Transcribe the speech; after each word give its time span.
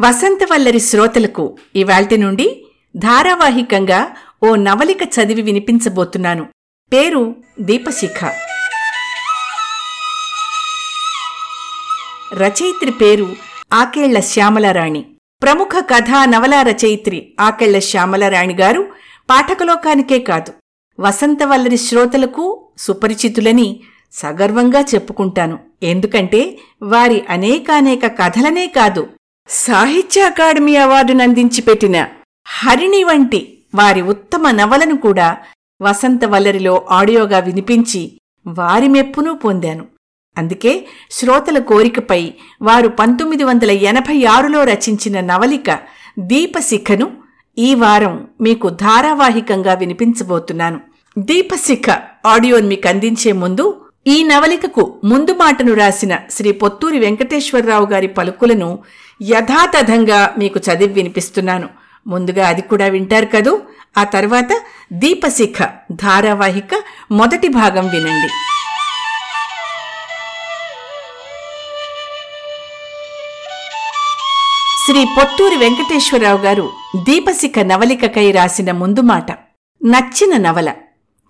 వసంతవల్లరి 0.00 0.80
శ్రోతలకు 0.80 1.58
ఇవాల్టి 1.76 2.16
నుండి 2.16 2.66
ధారావాహికంగా 2.96 4.10
ఓ 4.42 4.54
నవలిక 4.54 4.98
చదివి 5.02 5.42
వినిపించబోతున్నాను. 5.42 6.44
పేరు 6.92 7.34
దీపశిఖ. 7.60 8.24
రచయిత్రి 12.34 12.90
పేరు 12.90 13.36
ఆకేళ్ళ 13.72 14.20
శ్యామలారాణి. 14.20 15.04
ప్రముఖ 15.42 15.68
కథా 15.78 16.24
నవలా 16.24 16.62
రచయిత్రి 16.62 17.32
ఆకేళ్ళ 17.40 17.78
శ్యామలారాణి 17.78 18.54
గారు 18.54 18.88
పాఠకలోకానికే 19.30 20.18
కాదు 20.18 20.52
వసంతవల్లరి 21.00 21.76
శ్రోతలకు 21.76 22.68
సుపరిచితులని 22.78 23.80
సగర్వంగా 24.12 24.80
చెప్పుకుంటాను. 24.80 25.58
ఎందుకంటే 25.82 26.58
వారి 26.82 27.24
అనేకానేక 27.28 28.06
కథలనే 28.06 28.66
కాదు 28.66 29.08
సాహిత్య 29.48 30.22
అకాడమీ 30.22 30.76
అవార్డును 30.76 31.22
అందించి 31.22 31.62
పెట్టిన 31.62 32.06
హరిణి 32.46 33.04
వంటి 33.04 33.62
వారి 33.74 34.02
ఉత్తమ 34.02 34.50
నవలను 34.50 34.96
కూడా 34.96 35.36
వసంత 35.82 36.24
వల్లరిలో 36.24 36.86
ఆడియోగా 36.90 37.38
వినిపించి 37.38 38.20
వారి 38.46 38.88
మెప్పును 38.88 39.34
పొందాను. 39.34 39.84
అందుకే 40.38 40.86
శ్రోతల 41.10 41.58
కోరికపై 41.58 42.32
వారు 42.62 42.88
పంతొమ్మిది 42.88 43.44
వందల 43.44 43.70
ఎనభై 43.70 44.24
ఆరులో 44.24 44.64
రచించిన 44.64 45.20
నవలిక 45.20 45.78
దీపశిఖను 46.18 47.16
ఈ 47.58 47.74
వారం 47.74 48.28
మీకు 48.40 48.68
ధారావాహికంగా 48.68 49.74
వినిపించబోతున్నాను. 49.74 50.80
దీపశిఖ 51.18 51.90
ఆడియోని 52.26 52.66
మీకు 52.66 52.88
అందించే 52.88 53.32
ముందు 53.32 53.87
ఈ 54.12 54.16
నవలికకు 54.30 54.82
ముందు 55.04 55.32
మాటను 55.40 55.72
రాసిన 55.74 56.12
శ్రీ 56.30 56.50
పొత్తూరి 56.60 56.98
వెంకటేశ్వరరావు 56.98 57.86
గారి 57.92 58.08
పలుకులను 58.18 58.68
యథాతథంగా 59.20 60.20
మీకు 60.38 60.58
చదివి 60.66 60.92
వినిపిస్తున్నాను. 60.98 61.68
ముందుగా 62.06 62.44
అది 62.48 62.62
కూడా 62.62 62.86
వింటారు 62.94 63.28
కదూ? 63.34 63.52
ఆ 63.98 64.04
తర్వాత 64.14 64.50
దీపశిఖ 64.92 65.56
ధారావాహిక 66.04 66.74
మొదటి 67.12 67.48
భాగం 67.58 67.86
వినండి. 67.94 68.30
శ్రీ 74.84 75.00
పొత్తూరి 75.16 75.56
వెంకటేశ్వరరావు 75.56 76.42
గారు 76.44 76.66
దీపశిఖ 77.08 77.58
నవలికకై 77.72 78.28
రాసిన 78.32 78.70
ముందు 78.82 79.00
మాట. 79.14 79.30
నచ్చిన 79.80 80.34
నవల. 80.46 80.68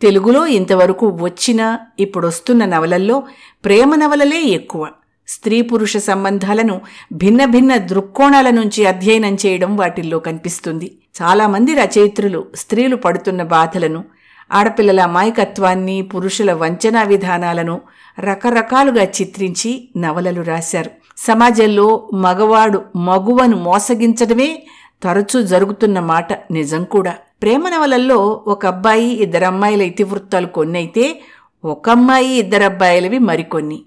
తెలుగులో 0.02 0.46
ఇంతవరకు 0.46 1.06
వచ్చిన 1.20 1.78
ఇప్పుడొస్తున్న 1.98 2.64
నవలల్లో 2.64 3.22
ప్రేమ 3.64 3.94
నవలలే 3.94 4.40
ఎక్కువ. 4.40 4.88
స్త్రీ 5.28 5.62
పురుష 5.62 5.96
సంబంధాలను 5.96 6.80
భిన్న 7.12 7.44
భిన్న 7.44 7.76
దృక్కోణాల 7.76 8.50
నుంచి 8.50 8.86
అధ్యయనం 8.86 9.34
చేయడం 9.34 9.76
వాటిల్లో 9.76 10.18
కనిపిస్తుంది. 10.18 10.98
చాలామంది 11.22 11.74
రచయిత్రులు 11.74 12.46
స్త్రీలు 12.54 12.96
పడుతున్న 12.96 13.42
బాధలను 13.42 14.04
ఆడపిల్లల 14.52 15.00
అమాయకత్వాన్ని 15.00 16.02
పురుషుల 16.02 16.52
వంచనా 16.52 17.02
విధానాలను 17.02 17.80
రకరకాలుగా 18.20 19.02
చిత్రించి 19.04 19.88
నవలలు 19.96 20.40
రాశారు. 20.40 20.90
సమాజంలో 21.16 22.08
మగవాడు 22.14 22.82
మగువను 22.96 23.56
మోసగించడమే 23.56 24.66
తరచూ 25.02 25.42
జరుగుతున్న 25.42 26.00
మాట 26.00 26.52
నిజం 26.52 26.84
కూడా. 26.84 27.14
ప్రేమ 27.42 27.68
నవలల్లో 27.68 28.42
ఒక 28.46 28.66
అబ్బాయి 28.66 29.10
ఇద్దరమ్మాయిల 29.10 29.82
ఇతివృత్తాలు 29.82 30.46
కొన్నైతే 30.46 31.20
ఒక 31.64 31.90
అమ్మాయి 31.90 32.28
ఇద్దరబ్బాయిలవి 32.28 33.18
మరికొన్ని. 33.18 33.78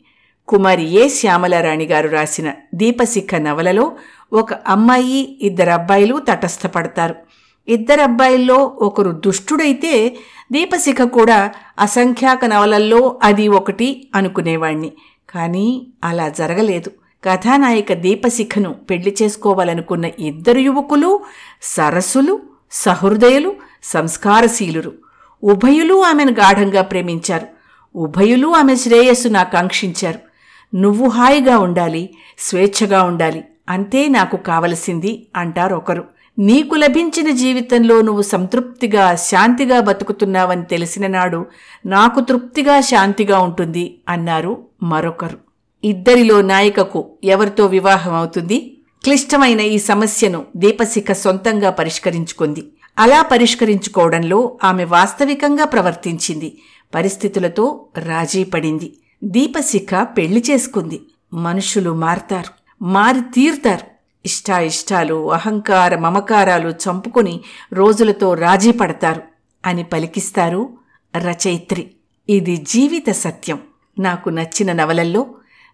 కుమారి 0.47 0.83
ఏ 0.91 1.07
శ్యామలారాణి 1.07 1.85
గారు 1.85 2.09
రాసిన 2.09 2.53
దీపశిఖ 2.73 3.35
నవలలో 3.35 3.91
ఒక 4.33 4.53
అమ్మాయి 4.53 5.37
ఇద్దరు 5.41 5.69
అబ్బాయిలు 5.69 6.21
తటస్థపడతారు. 6.29 7.15
ఇద్దరబ్బాయిల్లో 7.67 8.71
ఒకరు 8.81 9.11
దుష్టుడైతే 9.25 10.15
దీపశిఖ 10.51 11.01
కూడా 11.01 11.51
అసంఖ్యాక 11.79 12.45
నవలల్లో 12.45 13.19
అది 13.23 13.47
ఒకటి 13.47 14.07
అనుకునేవాణ్ణి. 14.15 14.91
కానీ 15.29 15.87
అలా 16.03 16.29
జరగలేదు. 16.29 16.91
కథానాయిక 17.23 17.93
దీపశిఖను 17.93 18.73
పెళ్ళి 18.89 19.15
చేసుకోవాలనుకున్న 19.21 20.05
ఇద్దరు 20.19 20.59
యువకులు 20.59 21.21
సరస్సులు 21.61 22.39
సహృదయులు 22.71 23.55
సంస్కారశీలురు. 23.83 24.93
ఉభయులు 25.43 26.03
ఆమెను 26.03 26.31
గాఢంగా 26.31 26.81
ప్రేమించారు. 26.81 27.47
ఉభయులు 27.95 28.47
ఆమె 28.47 28.75
శ్రేయస్సును 28.75 29.39
ఆకాంక్షించారు. 29.39 30.19
నువ్వు 30.75 31.09
హాయిగా 31.09 31.57
ఉండాలి 31.57 32.09
స్వేచ్ఛగా 32.39 33.03
ఉండాలి 33.03 33.43
అంతే 33.69 34.07
నాకు 34.07 34.37
కావలసింది 34.37 35.27
అంటారొకరు 35.35 36.03
నీకు 36.39 36.75
లభించిన 36.75 37.29
జీవితంలో 37.31 38.01
నువ్వు 38.01 38.21
సంతృప్తిగా 38.21 39.15
శాంతిగా 39.15 39.79
బతుకుతున్నావని 39.79 40.65
తెలిసిన 40.65 41.07
నాడు 41.07 41.45
నాకు 41.85 42.19
తృప్తిగా 42.19 42.81
శాంతిగా 42.81 43.39
ఉంటుంది 43.39 43.99
అన్నారు 44.09 44.65
మరొకరు. 44.83 45.37
ఇద్దరిలో 45.83 46.41
నాయికకు 46.41 47.17
ఎవరితో 47.23 47.65
వివాహం 47.65 48.13
అవుతుంది? 48.13 48.77
క్లిష్టమైన 49.03 49.59
ఈ 49.59 49.77
సమస్యను 49.77 50.45
దీపశిఖ 50.55 51.11
సొంతంగా 51.11 51.69
పరిష్కరించుకుంది. 51.69 52.67
అలా 52.99 53.21
పరిష్కరించుకోవడంలో 53.21 54.57
ఆమె 54.63 54.83
వాస్తవికంగా 54.83 55.65
ప్రవర్తించింది. 55.65 56.57
పరిస్థితులతో 56.95 57.85
రాజీ 57.97 58.43
పడింది. 58.43 58.93
దీపశిఖ 59.23 59.95
పెళ్ళి 60.03 60.43
చేసుకుంది. 60.51 61.01
మనుషులు 61.33 61.91
మారతారు. 61.91 62.83
మారి 62.83 63.19
తీరుతారు. 63.19 63.87
ఇష్టాయిష్టాలు 64.25 65.31
అహంకార 65.31 65.95
మమకారాలు 65.95 66.69
చంపుకుని 66.69 67.41
రోజులతో 67.73 68.33
రాజీ 68.33 68.71
పడతారు 68.71 69.21
అని 69.65 69.83
పలికిస్తారు 69.83 70.77
రచయిత్రి. 71.17 71.91
ఇది 72.29 72.57
జీవిత 72.57 73.11
సత్యం. 73.11 73.59
నాకు 73.99 74.29
నచ్చిన 74.29 74.71
నవలల్లో 74.71 75.27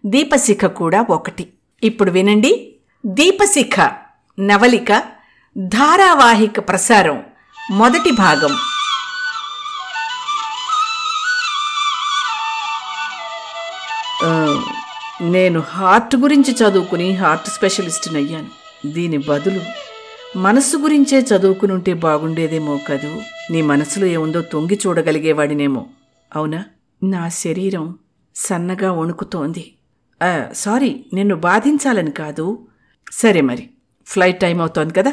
దీపశిఖ 0.06 0.64
కూడా 0.64 1.06
ఒకటి. 1.10 1.46
ఇప్పుడు 1.82 2.10
వినండి. 2.10 2.74
దీపశిఖ 3.06 3.80
నవలిక 4.40 5.02
ధారావాహిక 5.58 6.68
ప్రసారం 6.68 7.24
మొదటి 7.70 8.10
భాగం. 8.10 8.56
నేను 15.30 15.60
హార్ట్ 15.60 16.16
గురించి 16.16 16.54
చదువుకుని 16.54 17.14
హార్ట్ 17.14 17.48
స్పెషలిస్ట్ని 17.48 18.18
అయ్యాను 18.18 18.46
దీని 18.86 19.18
బదులు 19.18 19.60
మనసు 20.38 20.76
గురించే 20.76 21.18
చదువుకునుంటే 21.18 21.94
బాగుండేదేమో 21.94 22.80
కదూ? 22.88 23.20
నీ 23.50 23.62
మనసులో 23.62 24.06
ఏముందో 24.06 24.42
తొంగి 24.42 24.80
చూడగలిగేవాడినేమో. 24.86 25.86
అవునా? 26.36 26.64
నా 27.02 27.28
శరీరం 27.28 27.98
సన్నగా 28.34 28.92
వణుకుతోంది. 28.92 29.74
సారీ 30.52 31.04
నిన్ను 31.14 31.36
బాధించాలని 31.36 32.10
కాదు. 32.10 32.67
సరే 33.12 33.40
మరి. 33.40 33.70
ఫ్లైట్ 34.06 34.40
టైం 34.40 34.60
అవుతోంది 34.60 34.94
కదా. 34.94 35.12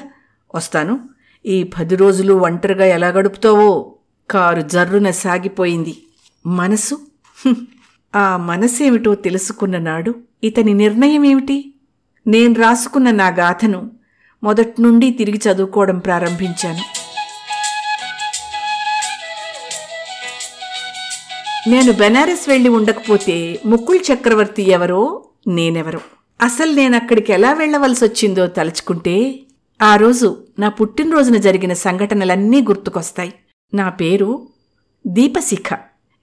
వస్తాను. 0.55 1.09
ఈ 1.45 1.63
పది 1.63 1.95
రోజులు 1.95 2.33
ఒంటరిగా 2.33 2.85
ఎలా 2.85 3.07
గడుపుతావో? 3.07 3.95
కారు 4.31 4.61
జర్రున 4.61 5.11
సాగిపోయింది. 5.11 6.03
మనసు? 6.45 7.01
ఆ 8.15 8.37
మనసేమిటో 8.37 9.15
తెలుసుకున్న 9.15 9.77
నాడు 9.77 10.15
ఇతని 10.43 10.73
నిర్ణయం 10.73 11.25
ఏమిటి 11.25 11.73
నేను 12.27 12.53
రాసుకున్న 12.53 13.11
నా 13.11 13.27
గాథను 13.27 13.91
మొదట్నుండి 14.43 15.11
తిరిగి 15.11 15.41
చదువుకోవడం 15.51 15.99
ప్రారంభించాను. 15.99 16.81
నేను 21.69 21.91
బెనారస్ 21.91 22.49
వెళ్ళి 22.49 22.69
ఉండకపోతే 22.69 23.59
ముక్కుల్ 23.65 23.99
చక్రవర్తి 24.13 24.69
ఎవరో? 24.69 25.25
నేనెవరో? 25.47 25.99
అసలు 26.41 26.71
నేనక్కడికి 26.71 27.33
ఎలా 27.33 27.53
వెళ్ళవలసి 27.53 28.05
వచ్చిందో 28.05 28.47
తలుచుకుంటే 28.47 29.39
ఆ 29.81 29.95
రోజు 29.95 30.37
నా 30.59 30.69
పుట్టినరోజున 30.69 31.37
జరిగిన 31.37 31.73
సంఘటనలన్నీ 31.73 32.61
గుర్తుకొస్తాయి. 32.61 33.33
నా 33.73 33.89
పేరు 33.89 34.47
దీపశిఖ. 35.07 35.77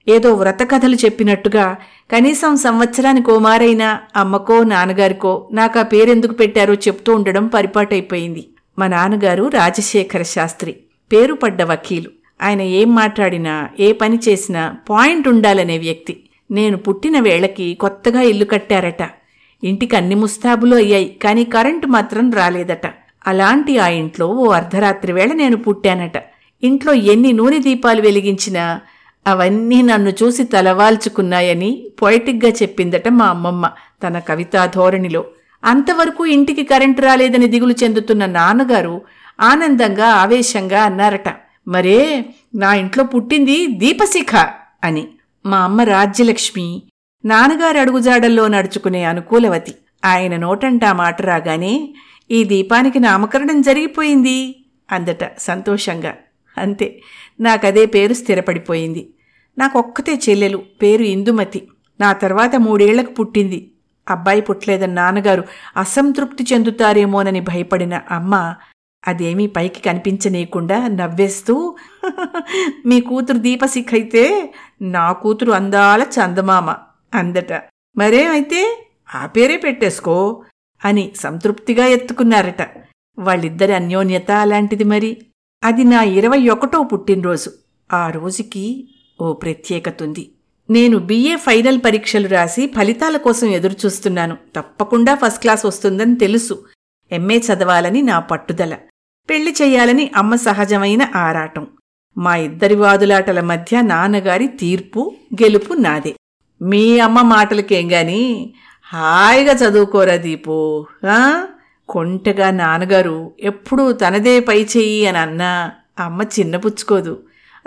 ఏదో 0.07 0.33
వ్రతకథలు 0.33 0.95
చెప్పినట్టుగా 0.95 1.75
కనీసం 2.11 2.55
సంవత్సరానికి 2.55 3.31
ఓమారైనా 3.31 3.99
అమ్మకో 4.15 4.63
నాన్నగారికో 4.63 5.49
నాకు 5.53 5.79
ఆ 5.79 5.81
పేరెందుకు 5.81 6.33
పెట్టారో 6.33 6.73
చెప్తూ 6.73 7.15
ఉండడం 7.15 7.47
పరిపాటైపోయింది. 7.47 8.49
మా 8.79 8.87
నాన్నగారు 8.87 9.47
రాజశేఖర 9.47 10.21
శాస్త్రి. 10.21 10.75
పేరు 11.11 11.33
పడ్డ 11.33 11.63
వకీలు. 11.63 12.09
ఆయన 12.41 12.61
ఏం 12.61 12.95
మాట్లాడినా 12.95 13.69
ఏ 13.79 13.91
పని 13.91 14.19
చేసినా 14.29 14.75
పాయింట్ 14.89 15.27
ఉండాలనే 15.27 15.77
వ్యక్తి. 15.77 16.29
నేను 16.51 16.77
పుట్టిన 16.77 17.19
వేళకి 17.19 17.73
కొత్తగా 17.73 18.21
ఇల్లు 18.21 18.45
కట్టారట. 18.45 19.22
ఇంటికి 19.63 19.95
అన్ని 19.95 20.15
ముస్తాబులు 20.15 20.75
అయ్యాయి 20.75 21.19
కానీ 21.23 21.43
కరెంటు 21.43 21.87
మాత్రం 21.87 22.31
రాలేదట. 22.31 22.85
అలాంటి 23.27 23.77
ఆ 23.77 23.87
ఇంట్లో 23.87 24.27
ఓ 24.27 24.51
అర్ధరాత్రి 24.51 25.11
వేళ 25.13 25.31
నేను 25.33 25.57
పుట్టానట. 25.57 26.17
ఇంట్లో 26.63 26.93
ఎన్ని 26.93 27.33
నూనె 27.33 27.59
దీపాలు 27.59 28.01
వెలిగించినా 28.01 28.81
అవన్నీ 29.27 29.81
నన్ను 29.81 30.09
చూసి 30.09 30.43
తలవాల్చుకున్నాయని 30.43 31.87
పొయటిక్గా 32.01 32.51
చెప్పిందట 32.51 33.07
మా 33.07 33.25
అమ్మమ్మ 33.25 33.71
తన 34.03 34.19
కవితా 34.19 34.65
ధోరణిలో. 34.65 35.25
అంతవరకు 35.63 36.25
ఇంటికి 36.25 36.63
కరెంటు 36.63 37.01
రాలేదని 37.01 37.47
దిగులు 37.47 37.75
చెందుతున్న 37.83 38.25
నాన్నగారు 38.25 39.01
ఆనందంగా 39.39 40.05
ఆవేశంగా 40.05 40.83
అన్నారట. 40.83 41.29
మరే 41.67 42.25
నా 42.55 42.73
ఇంట్లో 42.73 43.03
పుట్టింది 43.03 43.67
దీపశిఖ 43.67 44.35
అని. 44.83 45.07
మా 45.45 45.57
అమ్మ 45.57 45.81
రాజ్యలక్ష్మి 45.81 46.83
నాన్నగారు 47.25 47.77
అడుగుజాడల్లో 47.77 48.47
నడుచుకునే 48.47 49.03
అనుకూలవతి. 49.03 49.75
ఆయన 50.05 50.37
నోటంటా 50.37 50.93
మాట 50.93 51.21
రాగానే 51.21 51.93
ఈ 52.31 52.43
దీపానికి 52.43 52.99
నామకరణం 52.99 53.61
జరిగిపోయింది 53.61 54.65
అందట 54.91 55.39
సంతోషంగా. 55.39 56.13
అంతే 56.57 57.01
నాకదే 57.39 57.85
పేరు 57.85 58.13
స్థిరపడిపోయింది. 58.13 59.13
నాకొక్కతే 59.57 60.19
చెల్లెలు 60.29 60.57
పేరు 60.81 61.03
ఇందుమతి. 61.03 61.67
నా 61.99 62.13
తర్వాత 62.13 62.55
మూడేళ్ళకు 62.55 63.11
పుట్టింది. 63.11 63.71
అబ్బాయి 64.09 64.41
పుట్టలేదని 64.41 64.93
నాన్నగారు 64.93 65.43
అసంతృప్తి 65.77 66.43
చెందుతారేమోనని 66.53 67.39
భయపడిన 67.39 68.01
అమ్మ 68.11 68.55
అదేమీ 69.07 69.47
పైకి 69.47 69.81
కనిపించనీయకుండా 69.81 70.87
నవ్వేస్తూ 70.87 71.75
మీ 72.85 73.01
కూతురు 73.01 73.37
దీపశిఖ 73.37 73.85
అయితే 73.93 74.53
నా 74.81 75.11
కూతురు 75.11 75.51
అందాల 75.51 76.05
చందమామ. 76.15 76.75
అందట. 77.13 77.53
మరేమైతే 77.97 78.87
ఆ 79.15 79.25
పేరే 79.25 79.57
పెట్టేసుకో 79.57 80.43
అని 80.85 81.11
సంతృప్తిగా 81.15 81.85
ఎత్తుకున్నారట. 81.85 82.61
వాళ్ళిద్దరి 83.19 83.73
అన్యోన్యత 83.73 84.31
అలాంటిది 84.31 84.83
మరి. 84.83 85.17
అది 85.63 85.83
నా 85.83 86.03
ఇరవై 86.03 86.49
ఒకటో 86.49 86.83
పుట్టినరోజు. 86.83 87.51
ఆ 87.93 88.09
రోజుకి 88.09 88.89
ఓ 89.21 89.33
ప్రత్యేకతుంది 89.33 90.31
నేను 90.69 90.97
బీఏ 90.97 91.35
ఫైనల్ 91.35 91.79
పరీక్షలు 91.85 92.27
రాసి 92.27 92.67
ఫలితాల 92.67 93.17
కోసం 93.17 93.47
ఎదురుచూస్తున్నాను. 93.47 94.37
తప్పకుండా 94.55 95.15
ఫస్ట్ 95.15 95.41
క్లాస్ 95.41 95.65
వస్తుందని 95.65 96.15
తెలుసు. 96.15 96.65
ఎంఏ 97.11 97.39
చదవాలని 97.39 98.01
నా 98.01 98.19
పట్టుదల. 98.19 98.77
పెళ్ళి 99.29 99.55
చెయ్యాలని 99.61 100.11
అమ్మ 100.15 100.35
సహజమైన 100.35 101.07
ఆరాటం. 101.15 101.67
మా 102.17 102.35
ఇద్దరి 102.35 102.75
వాదులాటల 102.75 103.39
మధ్య 103.39 103.81
నాన్నగారి 103.81 104.47
తీర్పు 104.47 105.15
గెలుపు 105.43 105.73
నాదే. 105.73 106.15
మీ 106.63 106.99
అమ్మ 106.99 107.21
మాటలకేం 107.21 107.91
గాని? 107.91 108.53
హాయిగా 108.83 109.53
చదువుకోరా 109.53 110.15
దీపు. 110.15 110.85
కొంటగా 111.89 112.51
నాన్నగారు 112.51 113.31
ఎప్పుడూ 113.39 113.91
తనదే 113.91 114.39
పై 114.39 114.63
చెయ్యి 114.63 115.05
అని 115.05 115.17
అన్నా 115.17 115.71
అమ్మ 115.99 116.21
చిన్నపుచ్చుకోదు 116.21 117.13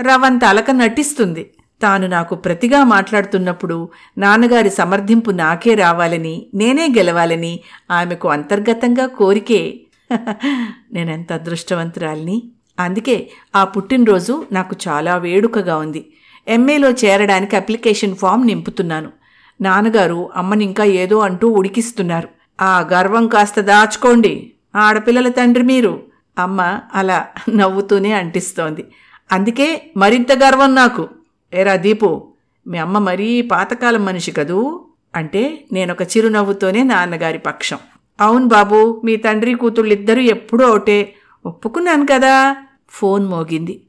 రవంత 0.00 0.44
అలక 0.44 0.70
నటిస్తుంది. 0.70 1.50
తాను 1.82 2.06
నాకు 2.06 2.34
ప్రతిగా 2.34 2.84
మాట్లాడుతున్నప్పుడు 2.84 3.88
నాన్నగారి 4.18 4.70
సమర్థింపు 4.70 5.30
నాకే 5.30 5.74
రావాలని 5.74 6.46
నేనే 6.54 6.88
గెలవాలని 6.98 7.60
ఆమెకు 7.90 8.28
అంతర్గతంగా 8.28 9.06
కోరికే. 9.06 9.80
నేనెంత 10.92 11.32
అదృష్టవంతురాలిని? 11.32 12.42
అందుకే 12.80 13.30
ఆ 13.56 13.64
పుట్టినరోజు 13.64 14.46
నాకు 14.52 14.76
చాలా 14.88 15.16
వేడుకగా 15.16 15.76
ఉంది. 15.76 16.02
ఎంఏలో 16.48 16.90
చేరడానికి 16.90 17.56
అప్లికేషన్ 17.56 18.16
ఫామ్ 18.16 18.46
నింపుతున్నాను. 18.46 19.12
నాన్నగారు 19.60 20.30
అమ్మని 20.36 20.64
ఇంకా 20.64 20.84
ఏదో 20.84 21.18
అంటూ 21.18 21.48
ఉడికిస్తున్నారు. 21.48 22.28
ఆ 22.60 22.80
గర్వం 22.80 23.28
కాస్త 23.28 23.60
దాచుకోండి. 23.60 24.52
ఆడపిల్లల 24.76 25.28
తండ్రి 25.28 25.64
మీరు. 25.64 26.02
అమ్మ 26.38 26.80
అలా 26.94 27.26
నవ్వుతూనే 27.54 28.12
అంటిస్తోంది. 28.12 28.84
అందుకే 29.32 29.90
మరింత 29.96 30.32
గర్వం 30.32 30.74
నాకు. 30.74 31.08
ఏరా 31.54 31.76
దీపు 31.76 32.32
మీ 32.66 32.78
అమ్మ 32.78 32.98
మరీ 32.98 33.42
పాతకాలం 33.42 34.04
మనిషి 34.04 34.32
కదూ? 34.32 34.86
అంటే 35.14 35.64
నేనొక 35.72 36.02
చిరునవ్వుతోనే 36.02 36.82
నాన్నగారి 36.82 37.38
పక్షం. 37.38 37.78
అవును 38.20 38.46
బాబు 38.46 39.02
మీ 39.04 39.16
తండ్రి 39.16 39.54
కూతుళ్ళిద్దరూ 39.54 40.20
ఎప్పుడూ 40.20 40.68
ఒకటే. 40.68 41.14
ఒప్పుకున్నాను 41.46 42.06
కదా. 42.12 42.56
ఫోన్ 42.88 43.26
మోగింది. 43.26 43.85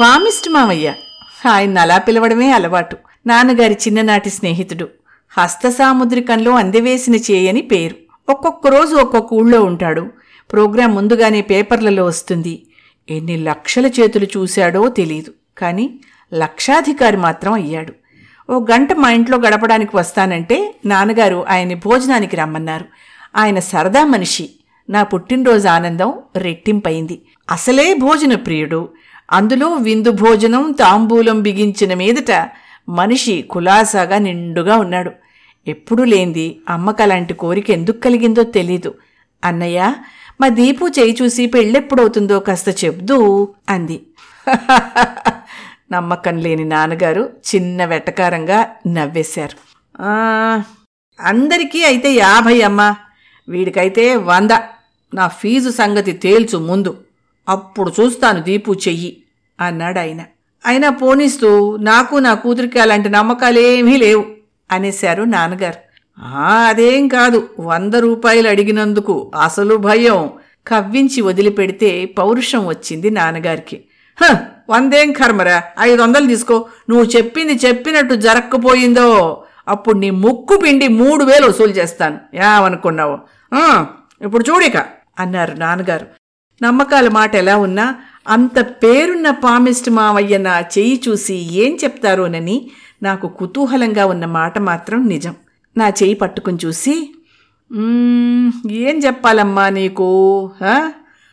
పామిస్ట్ 0.00 0.48
మామయ్య 0.48 0.94
ఆయన 1.46 1.78
అలా 1.78 1.98
పిలవడమే 1.98 2.50
అలవాటు. 2.50 2.96
నాన్నగారి 3.26 3.74
చిన్ననాటి 3.74 4.30
స్నేహితుడు. 4.30 4.88
హస్తసాముద్రికంలో 5.28 6.52
అందవేసిన 6.52 7.14
చేయని 7.14 7.60
పేరు. 7.62 7.94
ఒక్కొక్క 8.28 8.66
రోజు 8.66 8.96
ఒక్కొక్క 8.96 9.32
ఊళ్ళో 9.32 9.62
ఉంటాడు. 9.62 10.10
ప్రోగ్రాం 10.52 10.94
ముందుగానే 10.94 11.40
పేపర్లలో 11.40 12.04
వస్తుంది. 12.04 12.66
ఎన్ని 13.10 13.36
లక్షల 13.36 13.86
చేతులు 13.86 14.24
చూశాడో 14.24 14.88
తెలియదు 14.88 15.32
కానీ 15.58 16.00
లక్షాధికారి 16.34 17.16
మాత్రం 17.16 17.52
అయ్యాడు. 17.52 17.92
ఓ 18.52 18.64
గంట 18.70 18.92
మా 18.92 19.10
ఇంట్లో 19.10 19.38
గడపడానికి 19.38 19.96
వస్తానంటే 19.96 20.74
నాన్నగారు 20.86 21.44
ఆయన్ని 21.48 21.74
భోజనానికి 21.74 22.36
రమ్మన్నారు. 22.36 22.84
ఆయన 23.36 23.58
సరదా 23.58 24.04
మనిషి. 24.04 24.50
నా 24.90 25.02
పుట్టినరోజు 25.02 25.68
ఆనందం 25.68 26.12
రెట్టింపైంది 26.36 27.22
అసలే 27.50 27.94
భోజన 27.94 28.34
ప్రియుడు 28.34 28.88
అందులో 29.34 29.68
విందు 29.74 30.10
భోజనం 30.10 30.72
తాంబూలం 30.72 31.42
బిగించిన 31.42 31.94
మీదట 31.94 32.32
మనిషి 32.88 33.42
కులాసాగా 33.42 34.18
నిండుగా 34.18 34.76
ఉన్నాడు. 34.76 35.12
ఎప్పుడూ 35.66 36.04
లేంది 36.04 36.60
అమ్మకలాంటి 36.68 37.34
కోరిక 37.34 37.70
ఎందుకు 37.70 37.98
కలిగిందో 37.98 38.42
తెలీదు. 38.42 38.94
అన్నయ్య 39.44 39.94
మా 40.40 40.48
దీపు 40.48 40.86
చేయి 40.98 41.16
చూసి 41.22 41.46
పెళ్ళెప్పుడవుతుందో 41.46 42.40
కాస్త 42.40 42.84
చెప్దూ 42.84 43.48
అంది. 43.68 44.02
నమ్మకం 45.92 46.38
లేని 46.38 46.64
నాన్నగారు 46.64 47.30
చిన్న 47.54 47.84
వెటకారంగా 47.84 48.70
నవ్వేశారు. 48.86 49.56
అందరికీ 51.20 51.84
అయితే 51.84 52.12
యాభై 52.12 52.62
అమ్మా 52.62 52.96
వీడికైతే 53.48 54.16
వంద. 54.16 54.50
నా 55.14 55.28
ఫీజు 55.28 55.70
సంగతి 55.70 56.12
తేల్చు 56.12 56.58
ముందు. 56.58 56.96
అప్పుడు 57.48 57.92
చూస్తాను 58.00 58.42
దీపు 58.42 58.72
చెయ్యి. 58.88 59.23
అన్నాడు 59.60 59.98
ఆయన. 59.98 60.20
అయినా 60.66 60.90
పోనిస్తూ 60.90 61.76
నాకు 61.76 62.16
నా 62.16 62.34
కూతురికి 62.34 62.78
అలాంటి 62.78 63.08
నమ్మకాలేమీ 63.08 63.96
లేవు 63.96 64.24
అనేశారు 64.70 65.22
నాన్నగారు. 65.22 65.84
అదేం 66.68 67.08
కాదు. 67.08 67.48
వంద 67.60 67.94
రూపాయలు 67.94 68.48
అడిగినందుకు 68.48 69.32
అసలు 69.42 69.76
భయం. 69.76 70.30
కవ్వించి 70.66 71.20
వదిలిపెడితే 71.20 72.04
పౌరుషం 72.04 72.66
వచ్చింది 72.66 73.10
నాన్నగారికి. 73.10 73.84
"హ, 74.22 74.36
వందేం 74.70 75.12
కర్మరా? 75.12 75.62
ఐదు 75.80 76.02
వందలు 76.02 76.26
తీసుకో. 76.26 76.66
నువ్వు 76.90 77.04
చెప్పింది 77.04 77.54
చెప్పినట్టు 77.66 78.14
జరక్కపోయిందో. 78.14 79.42
అప్పుడు 79.68 79.98
నీ 79.98 80.10
ముక్కు 80.10 80.56
పిండి 80.56 80.88
మూడు 80.88 81.24
వేలు 81.24 81.46
వసూలు 81.46 81.70
చేస్తాను. 81.70 82.18
ఏమనుకున్నావు? 82.34 83.18
ఇప్పుడు 84.24 84.44
చూడిక 84.50 84.76
అన్నారు 85.18 85.54
నాన్నగారు. 85.54 86.06
నమ్మకాల 86.62 87.08
మాట 87.08 87.36
ఎలా 87.36 87.56
ఉన్నా 87.56 87.94
అంత 88.26 88.60
పేరున్న 88.60 89.30
పామిస్ట్ 89.30 89.90
మావయ్య 89.90 90.38
నా 90.38 90.60
చెయ్యి 90.60 91.02
చూసి 91.08 91.34
ఏం 91.34 91.78
చెప్తారోనని 91.84 92.70
నాకు 93.02 93.28
కుతూహలంగా 93.28 94.06
ఉన్న 94.06 94.24
మాట 94.24 94.58
మాత్రం 94.58 95.08
నిజం. 95.08 95.34
నా 95.76 95.88
చెయ్యి 95.88 96.14
పట్టుకుని 96.14 96.58
చూసి 96.64 97.14
ఏం 98.70 98.96
చెప్పాలమ్మా 99.06 99.68
నీకు? 99.68 100.08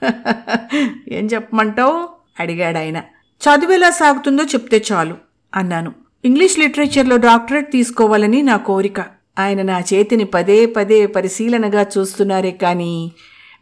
ఏం 1.12 1.26
చెప్పమంటావు? 1.26 2.10
అడిగాడు 2.40 2.78
ఆయన 2.78 2.98
చదువు 3.42 3.72
ఎలా 3.72 3.90
సాగుతుందో 3.90 4.44
చెప్తే 4.44 4.84
చాలు 4.92 5.16
అన్నాను. 5.56 5.94
ఇంగ్లీష్ 6.26 6.60
లిటరేచర్లో 6.60 7.18
డాక్టరేట్ 7.18 7.72
తీసుకోవాలని 7.72 8.42
నా 8.42 8.58
కోరిక. 8.58 9.00
ఆయన 9.40 9.62
నా 9.62 9.80
చేతిని 9.80 10.26
పదే 10.26 10.66
పదే 10.66 11.06
పరిశీలనగా 11.06 11.86
చూస్తున్నారే 11.98 12.52
కానీ 12.52 13.12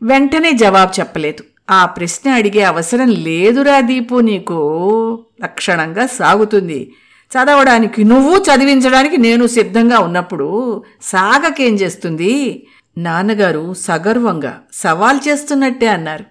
వెంటనే 0.04 0.52
జవాబు 0.52 1.00
చెప్పలేదు. 1.00 1.44
ఆ 1.70 1.86
ప్రశ్న 1.86 2.30
అడిగే 2.32 2.62
అవసరం 2.62 3.10
లేదురా 3.10 3.82
దీపు 3.82 4.16
నీకు 4.20 4.58
లక్షణంగా 5.44 6.06
సాగుతుంది. 6.06 6.80
చదవడానికి 7.32 8.04
నువ్వు 8.04 8.38
చదివించడానికి 8.38 9.18
నేను 9.18 9.48
సిద్ధంగా 9.48 10.00
ఉన్నప్పుడు 10.00 10.48
సాగకేం 11.02 11.74
చేస్తుంది? 11.76 12.34
నాన్నగారు 12.98 13.74
సగర్వంగా 13.74 14.54
సవాల్ 14.74 15.20
చేస్తున్నట్టే 15.28 15.88
అన్నారు. 15.88 16.26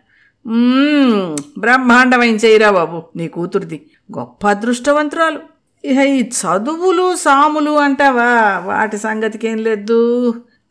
బ్రహ్మాండమైన 1.59 2.37
చేయరా 2.37 2.71
బాబు 2.71 3.03
నీ 3.17 3.29
కూతురిది. 3.29 3.79
గొప్ప 4.19 4.49
అదృష్టవంతురాలు. 4.49 5.41
ఇహ 5.85 6.01
ఈ 6.03 6.21
చదువులు 6.39 7.17
సాములు 7.17 7.71
అంటావా? 7.71 8.31
వాటి 8.65 8.99
సంగతికేం 8.99 9.59
లేదు. 9.59 10.01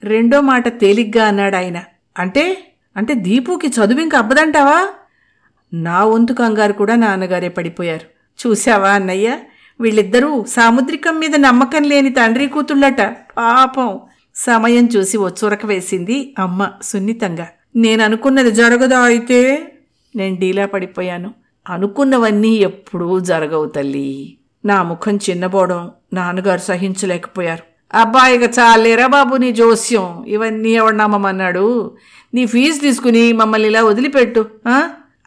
రెండో 0.03 0.41
మాట 0.41 0.79
తేలిగ్గా 0.79 1.25
అన్నాడు 1.25 1.55
ఆయన 1.55 1.77
అంటే 2.17 2.43
అంటే 2.97 3.13
దీపుకి 3.13 3.67
చదువు 3.67 3.99
ఇంక 3.99 4.15
అబ్బదంటావా? 4.15 4.89
నా 5.73 6.03
వంతు 6.05 6.33
కంగారు 6.33 6.73
కూడా 6.73 6.95
నాన్నగారే 6.95 7.49
పడిపోయారు. 7.49 8.05
చూశావా 8.47 8.89
అన్నయ్య? 8.89 9.39
వీళ్ళిద్దరూ 9.81 10.45
సాముద్రికం 10.45 11.19
మీద 11.19 11.35
నమ్మకం 11.35 11.83
లేని 11.83 12.09
తండ్రి 12.09 12.47
కూతుళ్ళట. 12.47 13.01
పాపం. 13.37 13.99
సమయం 14.35 14.87
చూసి 14.87 15.17
ఓ 15.17 15.29
చురక 15.29 15.65
వేసింది 15.65 16.35
అమ్మ 16.39 16.71
సున్నితంగా. 16.81 17.47
నేను 17.75 18.03
అనుకున్నది 18.03 18.51
జరగదా 18.51 18.99
అయితే? 18.99 19.71
నేను 20.15 20.39
డీలా 20.39 20.65
పడిపోయాను. 20.65 21.33
అనుకున్నవన్నీ 21.69 22.49
ఎప్పుడూ 22.49 23.19
జరగవు 23.19 23.65
తల్లి. 23.65 24.37
నా 24.65 24.83
ముఖం 24.83 25.17
చిన్నబోవడం 25.17 25.91
నాన్నగారు 26.13 26.59
సహించలేకపోయారు. 26.59 27.76
అబ్బాయిగా 27.93 28.47
చాలేరా 28.59 29.07
బాబు 29.07 29.35
నీ 29.35 29.51
జోస్యం? 29.51 30.23
ఇవన్నీ 30.27 30.71
ఎవడనమ్మన్నాడు 30.71 31.95
నీ 32.33 32.45
ఫీజు 32.45 32.79
తీసుకుని 32.79 33.33
మమ్మల్ని 33.33 33.67
ఇలా 33.67 33.83
వదిలిపెట్టు 33.83 34.45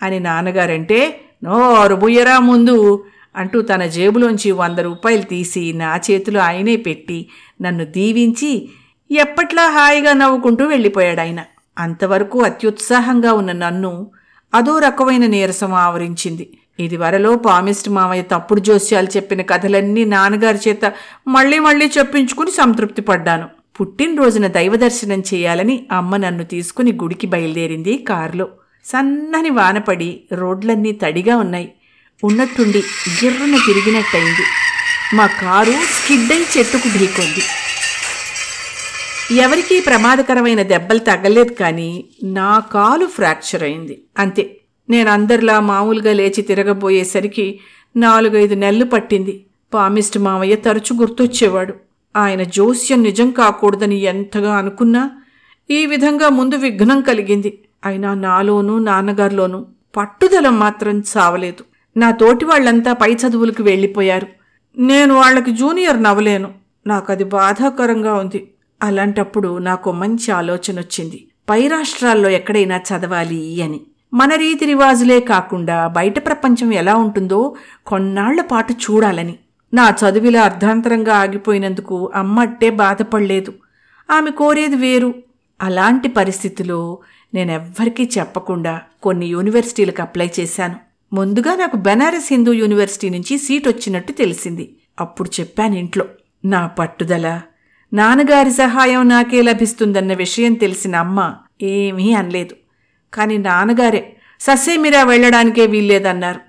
అని 0.03 0.21
నాన్నగారంటే 0.21 0.99
నోరు 1.45 1.95
బుయ్యరా 1.95 2.39
ముందు 2.39 3.05
అంటూ 3.37 3.63
తన 3.63 3.87
జేబులోంచి 3.87 4.51
వంద 4.53 4.79
రూపాయలు 4.79 5.23
తీసి 5.23 5.73
నా 5.73 5.97
చేతిలో 5.97 6.41
ఆయనే 6.41 6.77
పెట్టి 6.77 7.29
నన్ను 7.61 7.85
దీవించి 7.85 8.69
ఎప్పట్లా 9.11 9.71
హాయిగా 9.71 10.13
నవ్వుకుంటూ 10.13 10.65
వెళ్ళిపోయాడు 10.67 11.21
ఆయన 11.21 11.45
అంతవరకు 11.79 12.39
అత్యుత్సాహంగా 12.43 13.33
ఉన్న 13.33 13.53
నన్ను 13.53 13.93
అదో 14.55 14.79
రకమైన 14.79 15.27
నీరసం 15.27 15.75
ఆవరించింది. 15.75 16.47
ఇదివరలో 16.81 17.37
పామిస్ట్ 17.37 17.89
మామయ్య 17.89 18.23
తప్పుడు 18.23 18.61
జోస్యాలు 18.61 19.07
చెప్పిన 19.07 19.43
కథలన్నీ 19.43 20.05
నాన్నగారి 20.05 20.59
చేత 20.69 20.93
మళ్ళీ 21.29 21.59
మళ్ళీ 21.59 21.91
చెప్పించుకుని 21.99 22.51
సంతృప్తి 22.51 23.03
పడ్డాను. 23.03 23.49
పుట్టినరోజున 23.81 24.47
దైవదర్శనం 24.47 25.23
చేయాలని 25.35 25.87
అమ్మ 25.93 26.17
నన్ను 26.17 26.45
తీసుకుని 26.45 26.93
గుడికి 26.93 27.27
బయలుదేరింది 27.27 27.99
కారులో. 27.99 28.49
సన్నని 28.85 29.51
వానపడి 29.51 30.21
రోడ్లన్నీ 30.33 30.93
తడిగా 30.93 31.37
ఉన్నాయి. 31.37 31.73
ఉన్నట్టుండి 32.25 32.83
గిర్రన 33.25 33.57
తిరిగినట్టయింది. 33.67 34.43
మా 35.15 35.27
కారు 35.27 35.71
స్కిడ్డై 35.71 36.45
చెట్టుకు 36.59 36.99
ఢీకొంది. 36.99 37.43
ఎవరికీ 39.37 39.81
ప్రమాదకరమైన 39.81 40.63
దెబ్బలు 40.63 40.99
తగ్గలేదు 40.99 41.53
కానీ 41.53 42.05
నా 42.25 42.59
కాలు 42.59 43.07
ఫ్రాక్చర్ 43.07 43.63
అయింది 43.63 44.03
అంతే. 44.19 44.60
నేను 44.91 45.11
అందరిలా 45.11 45.61
మామూలుగా 45.61 46.13
లేచి 46.13 46.43
తిరగబోయేసరికి 46.43 47.61
నాలుగైదు 47.97 48.55
నెలలు 48.55 48.85
పట్టింది. 48.85 49.47
పామిస్ట్ 49.75 50.19
మామయ్య 50.19 50.57
తరచు 50.57 50.97
గుర్తొచ్చేవాడు. 50.97 51.75
ఆయన 52.17 52.43
జోస్యం 52.43 53.03
నిజం 53.03 53.31
కాకూడదని 53.31 53.97
ఎంతగా 53.97 54.55
అనుకున్నా 54.55 55.11
ఈ 55.71 55.87
విధంగా 55.87 56.29
ముందు 56.29 56.55
విఘ్నం 56.55 57.01
కలిగింది. 57.01 57.59
అయినా 57.85 58.15
నాలోనూ 58.15 58.79
నాన్నగారిలోనూ 58.79 59.67
పట్టుదల 59.97 60.49
మాత్రం 60.49 61.03
చావలేదు. 61.17 61.65
నా 61.97 62.11
తోటి 62.11 62.45
వాళ్ళంతా 62.45 62.93
పై 62.93 63.15
చదువులకు 63.15 63.63
వెళ్ళిపోయారు. 63.63 64.27
నేను 64.79 65.15
వాళ్ళకి 65.15 65.51
జూనియర్ 65.51 66.03
నవ్వలేను. 66.03 66.53
నాకది 66.87 67.25
బాధాకరంగా 67.25 68.15
ఉంది. 68.15 68.51
అలాంటప్పుడు 68.83 69.59
నాకు 69.59 69.93
మంచి 69.93 70.31
ఆలోచన 70.31 70.79
వచ్చింది 70.79 71.29
పై 71.51 71.69
రాష్ట్రాల్లో 71.69 72.29
ఎక్కడైనా 72.29 72.77
చదవాలి 72.77 73.63
అని. 73.63 73.81
మన 74.15 74.35
రీతి 74.35 74.67
రివాజులే 74.67 75.21
కాకుండా 75.21 75.87
బయట 75.87 76.27
ప్రపంచం 76.27 76.73
ఎలా 76.73 76.95
ఉంటుందో 76.95 77.57
కొన్నాళ్ళ 77.87 78.41
పాటు 78.41 78.73
చూడాలని. 78.73 79.35
నా 79.75 79.91
చదువులా 79.91 80.43
అర్ధాంతరంగా 80.43 81.17
ఆగిపోయినందుకు 81.17 82.11
అమ్మట్టే 82.15 82.71
బాధపడలేదు. 82.71 83.53
ఆమె 84.11 84.31
కోరేది 84.31 84.77
వేరు. 84.77 85.15
అలాంటి 85.63 86.09
పరిస్థితిలో 86.09 86.99
నేనెవ్వరికీ 87.35 88.09
చెప్పకుండా 88.19 88.81
కొన్ని 89.03 89.27
యూనివర్సిటీలకు 89.27 90.03
అప్లై 90.03 90.31
చేశాను. 90.41 90.77
ముందుగా 91.13 91.57
నాకు 91.57 91.77
బెనారస్ 91.77 92.29
హిందూ 92.31 92.53
యూనివర్సిటీ 92.53 93.11
నుంచి 93.11 93.39
సీట్ 93.39 93.69
వచ్చినట్టు 93.69 94.13
తెలిసింది. 94.13 94.77
అప్పుడు 95.01 95.31
చెప్పాను 95.41 95.75
ఇంట్లో 95.75 96.05
నా 96.45 96.67
పట్టుదల 96.67 97.41
నాన్నగారి 97.93 98.51
సహాయం 98.51 99.09
నాకే 99.09 99.43
లభిస్తుందన్న 99.43 100.15
విషయం 100.15 100.55
తెలిసిన 100.55 100.97
అమ్మ 100.97 101.35
ఏమీ 101.63 102.13
అనలేదు. 102.13 102.57
కానీ 103.15 103.39
నాన్నగారే 103.39 104.17
ససేమిరా 104.41 105.05
వెళ్ళడానికే 105.05 105.67
వీల్లేదన్నారు. 105.67 106.41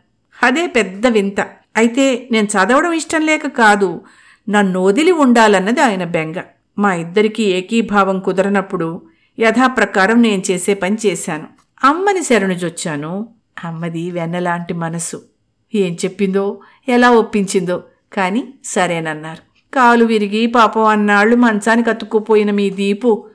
అదే 0.44 0.68
పెద్ద 0.68 1.08
వింత. 1.08 1.41
అయితే 1.77 2.27
నేను 2.32 2.48
చదవడం 2.48 2.94
ఇష్టం 2.94 3.25
లేక 3.25 3.48
కాదు 3.48 4.01
నన్ను 4.50 4.84
వదిలి 4.84 5.12
ఉండాలన్నది 5.12 5.82
ఆయన 5.82 6.03
బెంగ. 6.03 6.34
మా 6.80 6.94
ఇద్దరికీ 6.94 7.44
ఏకీభావం 7.44 8.20
కుదరనప్పుడు 8.20 9.01
యథాప్రకారం 9.39 10.22
నేను 10.22 10.44
చేసే 10.51 10.74
పని 10.74 10.98
చేశాను. 11.06 11.48
అమ్మని 11.84 12.24
శరణుజొచ్చాను 12.24 13.30
అమ్మది 13.63 14.12
వెన్నలాంటి 14.12 14.74
మనసు. 14.74 15.22
ఏం 15.75 15.94
చెప్పిందో 15.94 16.60
ఎలా 16.88 17.12
ఒప్పించిందో 17.12 17.84
కానీ 18.13 18.53
సరేనన్నారు. 18.65 19.41
కాలు 19.74 20.06
విరిగి 20.06 20.48
పాపం 20.48 20.84
అన్నాళ్ళు 20.84 21.36
మంచానికి 21.36 21.89
అతుక్కుపోయిన 21.89 22.51
మీ 22.51 22.70
దీపు. 22.70 23.30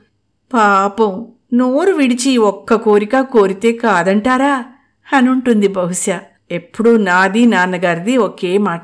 పాపం. 0.55 1.27
నోరు 1.55 1.93
విడిచి 1.93 2.37
ఒక్క 2.37 2.75
కోరిక 2.75 3.21
కోరితే 3.21 3.73
కాదంటారా? 3.73 4.65
అనుంటుంది 5.13 5.69
బహుశా. 5.69 6.21
ఎప్పుడూ 6.51 6.97
నాది 6.97 7.47
నాన్నగారిది 7.47 8.17
ఒకే 8.17 8.59
మాట. 8.59 8.83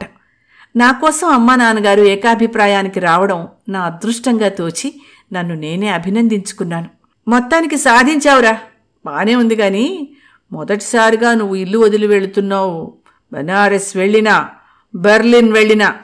నా 0.77 0.93
కోసం 0.93 1.29
అమ్మా 1.29 1.57
నాన్నగారు 1.57 2.03
ఏకాభిప్రాయానికి 2.03 3.01
రావడం 3.01 3.49
నా 3.69 3.81
అదృష్టంగా 3.81 4.49
తోచి 4.49 5.03
నన్ను 5.33 5.55
నేనే 5.55 5.89
అభినందించుకున్నాను. 5.89 6.89
మొత్తానికి 7.29 7.77
సాధించావురా. 7.77 8.59
బానే 9.07 9.35
ఉంది 9.35 9.57
కానీ 9.57 10.17
మొదటిసారిగా 10.53 11.35
నువ్వు 11.35 11.55
ఇల్లు 11.55 11.79
వదిలి 11.79 12.07
వెళుతున్నావు. 12.07 12.95
బనారస్ 13.33 13.97
వెళ్ళినా 13.97 14.49
బెర్లిన్ 14.95 15.53
వెళ్ళినా 15.53 15.95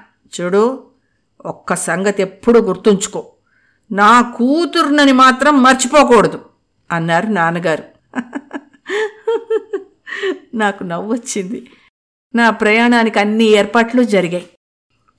చూడు 0.40 0.86
ఒక్క 1.46 1.74
సంగతి 1.74 2.22
ఎప్పుడు 2.22 2.58
గుర్తుంచుకో. 2.58 3.26
నా 3.92 4.20
కూతురునని 4.20 5.12
మాత్రం 5.12 5.62
మర్చిపోకూడదు. 5.62 6.40
అన్నారు 6.90 7.26
నాన్నగారు. 7.26 7.85
నాకు 10.54 10.85
నవ్వొచ్చింది. 10.85 11.71
నా 12.35 12.50
ప్రయాణానికి 12.50 13.18
అన్ని 13.18 13.45
ఏర్పాట్లు 13.45 14.02
జరిగాయి. 14.02 14.47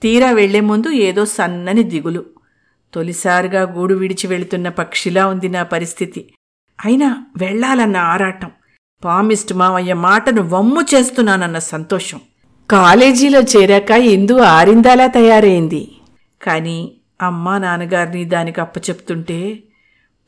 తీరా 0.01 0.31
వెళ్ళే 0.31 0.59
ముందు 0.59 0.89
ఏదో 0.89 1.25
సన్నని 1.25 1.83
దిగులు. 1.83 2.25
తొలిసారిగా 2.93 3.61
గూడు 3.61 3.93
విడిచి 3.93 4.27
వెళుతున్న 4.27 4.69
పక్షిలా 4.69 5.27
ఉంది 5.27 5.49
నా 5.49 5.63
పరిస్థితి. 5.63 6.33
అయినా 6.85 7.25
వెళ్ళాలన్న 7.37 7.97
ఆరాటం 7.97 8.51
పామిస్ట్ 9.05 9.53
మావయ్య 9.53 9.93
మాటను 9.93 10.41
వమ్ము 10.41 10.81
చేస్తున్నానన్న 10.81 11.59
సంతోషం. 11.59 12.21
కాలేజీలో 12.69 13.41
చేరాక 13.41 13.91
ఇందు 13.91 14.37
ఆరిందాలా 14.39 15.07
తయారైంది. 15.07 15.91
కానీ 16.41 16.95
అమ్మా 17.21 17.57
నాన్నగారిని 17.57 18.25
దానికి 18.25 18.61
అప్పచెప్తుంటే 18.61 19.59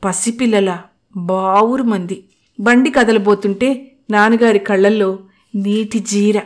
పసిపిల్లల 0.04 0.78
బావురు 1.16 1.82
మంది. 1.82 2.24
బండి 2.60 2.90
కదలబోతుంటే 2.90 3.92
నాన్నగారి 4.10 4.58
కళ్ళల్లో 4.58 5.18
నీటి 5.54 5.98
జీర. 5.98 6.40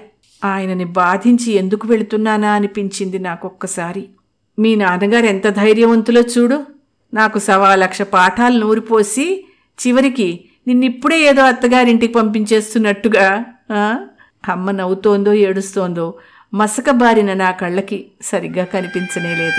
ఆయనని 0.44 0.85
బాధించి 0.85 1.52
ఎందుకు 1.52 1.88
వెళుతున్నానా 1.88 2.52
అనిపించింది 2.52 3.18
నాకొక్కసారి. 3.18 4.08
మీ 4.58 4.75
నాన్నగారు 4.75 5.26
ఎంత 5.26 5.49
ధైర్యవంతులో 5.49 6.20
చూడు. 6.20 6.64
నాకు 7.14 7.38
సవా 7.38 7.75
లక్ష 7.75 8.02
పాఠాలు 8.02 8.61
నూరిపోసి 8.61 9.46
చివరికి 9.87 10.44
నిన్నిప్పుడే 10.66 11.20
ఏదో 11.20 11.42
అత్తగారింటికి 11.42 12.12
పంపించేస్తున్నట్టుగా 12.12 13.44
అమ్మ 14.52 14.70
నవ్వుతోందో 14.70 15.32
ఏడుస్తోందో 15.32 16.14
మసకబారిన 16.54 17.32
నా 17.32 17.50
కళ్ళకి 17.50 18.06
సరిగ్గా 18.23 18.64
కనిపించనే 18.64 19.50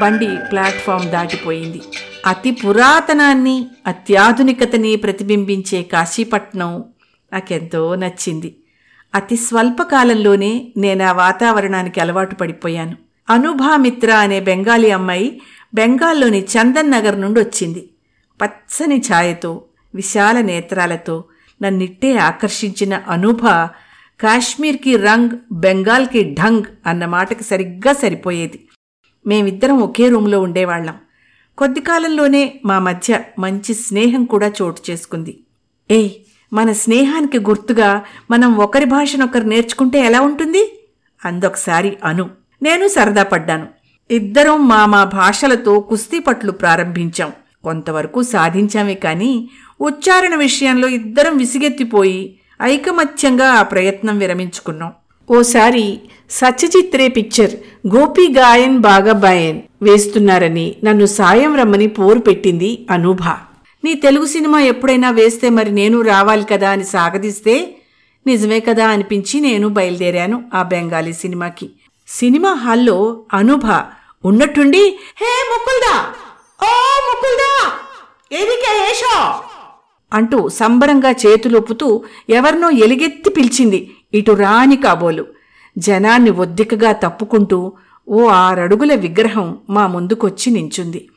బండి 0.00 0.38
ప్లాట్ఫామ్ 0.50 1.10
దాటిపోయింది. 1.10 1.82
అతి 2.26 2.50
పురాతనాన్ని 2.50 3.66
అత్యాధునికతని 3.86 4.96
ప్రతిబింబించే 4.96 5.82
కాశీపట్నం 5.82 6.84
నాకెంతో 7.32 7.94
నచ్చింది. 7.94 8.56
అతి 9.14 9.36
స్వల్పకాలంలోనే 9.36 10.72
నేను 10.76 11.04
ఆ 11.04 11.12
వాతావరణానికి 11.12 12.00
అలవాటు 12.00 12.34
పడిపోయాను. 12.34 12.96
అనుభామిత్ర 13.30 14.10
అనే 14.10 14.40
బెంగాలీ 14.40 14.90
అమ్మాయి 14.90 15.40
బెంగాల్లోని 15.74 16.40
చందన్ 16.44 16.90
నగర్ 16.90 17.20
నుండి 17.20 17.40
వచ్చింది 17.40 17.90
పచ్చని 18.42 18.98
ఛాయతో 18.98 19.62
విశాల 19.94 20.40
నేత్రాలతో 20.40 21.24
నన్నిట్టే 21.62 22.16
ఆకర్షించిన 22.16 23.02
అనుభ 23.08 23.46
కాశ్మీర్కి 24.20 24.96
రంగ్ 24.96 25.30
బెంగాల్కి 25.52 26.34
ఢంగ్ 26.34 26.62
అన్న 26.86 27.06
మాటకి 27.06 27.44
సరిగ్గా 27.44 27.92
సరిపోయేది. 27.92 28.60
మేమిద్దరం 29.26 29.78
ఒకే 29.78 30.08
రూంలో 30.08 30.40
ఉండేవాళ్ళం 30.40 30.94
కొద్ది 31.58 31.80
కాలంలోనే 31.80 32.60
మా 32.64 32.78
మధ్య 32.78 33.20
మంచి 33.38 33.74
స్నేహం 33.74 34.24
కూడా 34.24 34.52
చోటు 34.62 34.90
చేసుకుంది. 34.90 35.40
ఏయ్ 35.90 36.10
మన 36.52 36.72
స్నేహానికి 36.72 37.38
గుర్తుగా 37.38 38.04
మనం 38.30 38.56
ఒకరి 38.58 38.84
భాషనొకరు 38.84 39.44
నేర్చుకుంటే 39.44 39.98
ఎలా 39.98 40.20
ఉంటుంది? 40.20 40.88
అందొకసారి 41.24 41.96
అను. 42.04 42.30
నేను 42.62 42.88
సరదా 42.88 43.22
పడ్డాను. 43.22 43.68
ఇద్దరం 44.10 44.68
మా 44.68 44.86
మా 44.86 45.04
భాషలతో 45.04 45.80
కుస్తీ 45.80 46.18
పట్లు 46.18 46.52
ప్రారంభించాం. 46.52 47.32
కొంతవరకు 47.64 48.22
సాధించామే 48.22 48.94
కానీ 48.94 49.50
ఉచ్చారణ 49.80 50.34
విషయంలో 50.34 50.88
ఇద్దరం 50.88 51.36
విసిగెత్తిపోయి 51.36 52.40
ఐకమత్యంగా 52.62 53.48
ఆ 53.48 53.62
ప్రయత్నం 53.62 54.18
విరమించుకున్నాం. 54.18 54.92
ఓసారి 55.32 55.86
సత్యజిత్ 56.30 56.96
రే 56.96 57.06
పిక్చర్ 57.08 57.52
గోపి 57.86 58.26
గాయన్ 58.36 58.76
బాగా 58.80 59.12
బాయన్ 59.24 59.58
వేస్తున్నారని 59.82 60.66
నన్ను 60.84 61.06
సాయం 61.18 61.52
రమ్మని 61.56 61.88
పోరు 61.88 62.20
పెట్టింది 62.20 62.70
అనూభ. 62.90 63.22
నీ 63.84 63.94
తెలుగు 63.96 64.26
సినిమా 64.26 64.58
ఎప్పుడైనా 64.62 65.10
వేస్తే 65.10 65.46
మరి 65.50 65.70
నేను 65.70 65.96
రావాలి 66.02 66.44
కదా 66.44 66.68
అని 66.70 66.84
సాగదీస్తే 66.84 67.54
నిజమే 68.26 68.58
కదా 68.60 68.84
అనిపించి 68.88 69.36
నేను 69.40 69.68
బయలుదేరాను 69.68 70.36
ఆ 70.54 70.62
బెంగాలీ 70.62 71.14
సినిమాకి. 71.14 71.66
సినిమా 72.08 72.52
హాల్లో 72.54 72.98
అనుభ 73.32 73.66
ఉన్నట్టుండి 74.24 74.82
హే 75.20 75.30
ముకుల్దా! 75.50 75.94
ఓ 76.60 76.70
ముకుల్దా! 77.06 77.52
ఏదికే 78.30 78.72
ఏషో 78.90 79.16
అంటూ 80.12 80.48
సంబరంగా 80.50 81.10
చేతులొప్పుతూ 81.22 81.88
ఎవరినో 82.28 82.70
ఎలిగెత్తి 82.84 83.30
పిలిచింది 83.30 83.80
ఇటు 84.14 84.32
రాని 84.32 84.76
కాబోలు. 84.76 85.26
జనాన్ని 85.78 86.30
ఒద్దికగా 86.30 86.92
తప్పుకుంటూ 86.92 87.72
ఓ 88.08 88.26
ఆరడుగుల 88.26 88.94
విగ్రహం 88.94 89.58
మా 89.70 89.86
ముందుకొచ్చి 89.86 90.52
నించుంది. 90.52 91.08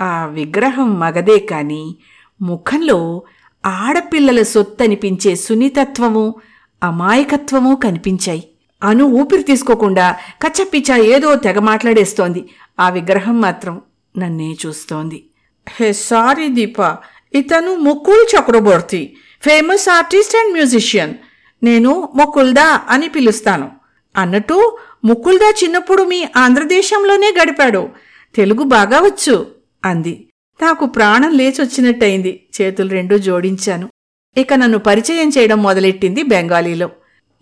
ఆ 0.00 0.26
విగ్రహం 0.26 1.00
మగదే 1.00 1.38
కాని 1.38 1.96
ముఖంలో 2.42 3.22
ఆడపిల్లల 3.66 4.42
సొత్తనిపించే 4.42 5.36
సున్నితత్వము 5.36 6.34
అమాయకత్వము 6.82 7.74
కనిపించాయి. 7.74 8.48
అను 8.82 9.04
ఊపిరి 9.04 9.42
తీసుకోకుండా 9.42 10.16
కచ్చపిచ్చా 10.42 10.96
ఏదో 10.96 11.34
తెగ 11.34 11.58
మాట్లాడేస్తోంది. 11.58 12.48
ఆ 12.80 12.88
విగ్రహం 12.88 13.40
మాత్రం 13.40 13.80
నన్నే 14.18 14.56
చూస్తోంది. 14.66 15.26
హే 15.68 15.92
సారీ 15.92 16.48
దీపా 16.48 16.96
ఇతను 17.34 17.74
Mukul 17.74 18.38
Chakraborty 18.38 19.16
famous 19.42 19.88
artist 19.88 20.36
and 20.36 20.52
musician. 20.52 21.14
నేను 21.62 22.08
ముకుల్దా 22.14 22.80
అని 22.88 23.08
పిలుస్తాను. 23.08 23.70
అన్నట్టు 24.16 24.78
ముకుల్దా 25.04 25.52
చిన్నప్పుడు 25.64 26.02
మీ 26.02 26.26
ఆంధ్రదేశంలోనే 26.36 27.34
గడిపాడు. 27.42 27.88
తెలుగు 28.34 28.62
బాగా 28.62 29.00
వచ్చు 29.00 29.46
అంది. 29.84 30.28
నాకు 30.62 30.86
ప్రాణం 30.86 31.36
లేచొచ్చినట్టయింది. 31.36 32.46
చేతులు 32.60 32.88
రెండూ 32.88 33.18
జోడించాను. 33.18 33.88
ఇక 34.36 34.54
నన్ను 34.54 34.78
పరిచయం 34.78 35.28
చేయడం 35.28 35.62
మొదలెట్టింది 35.62 36.22
బెంగాలీలో. 36.22 36.90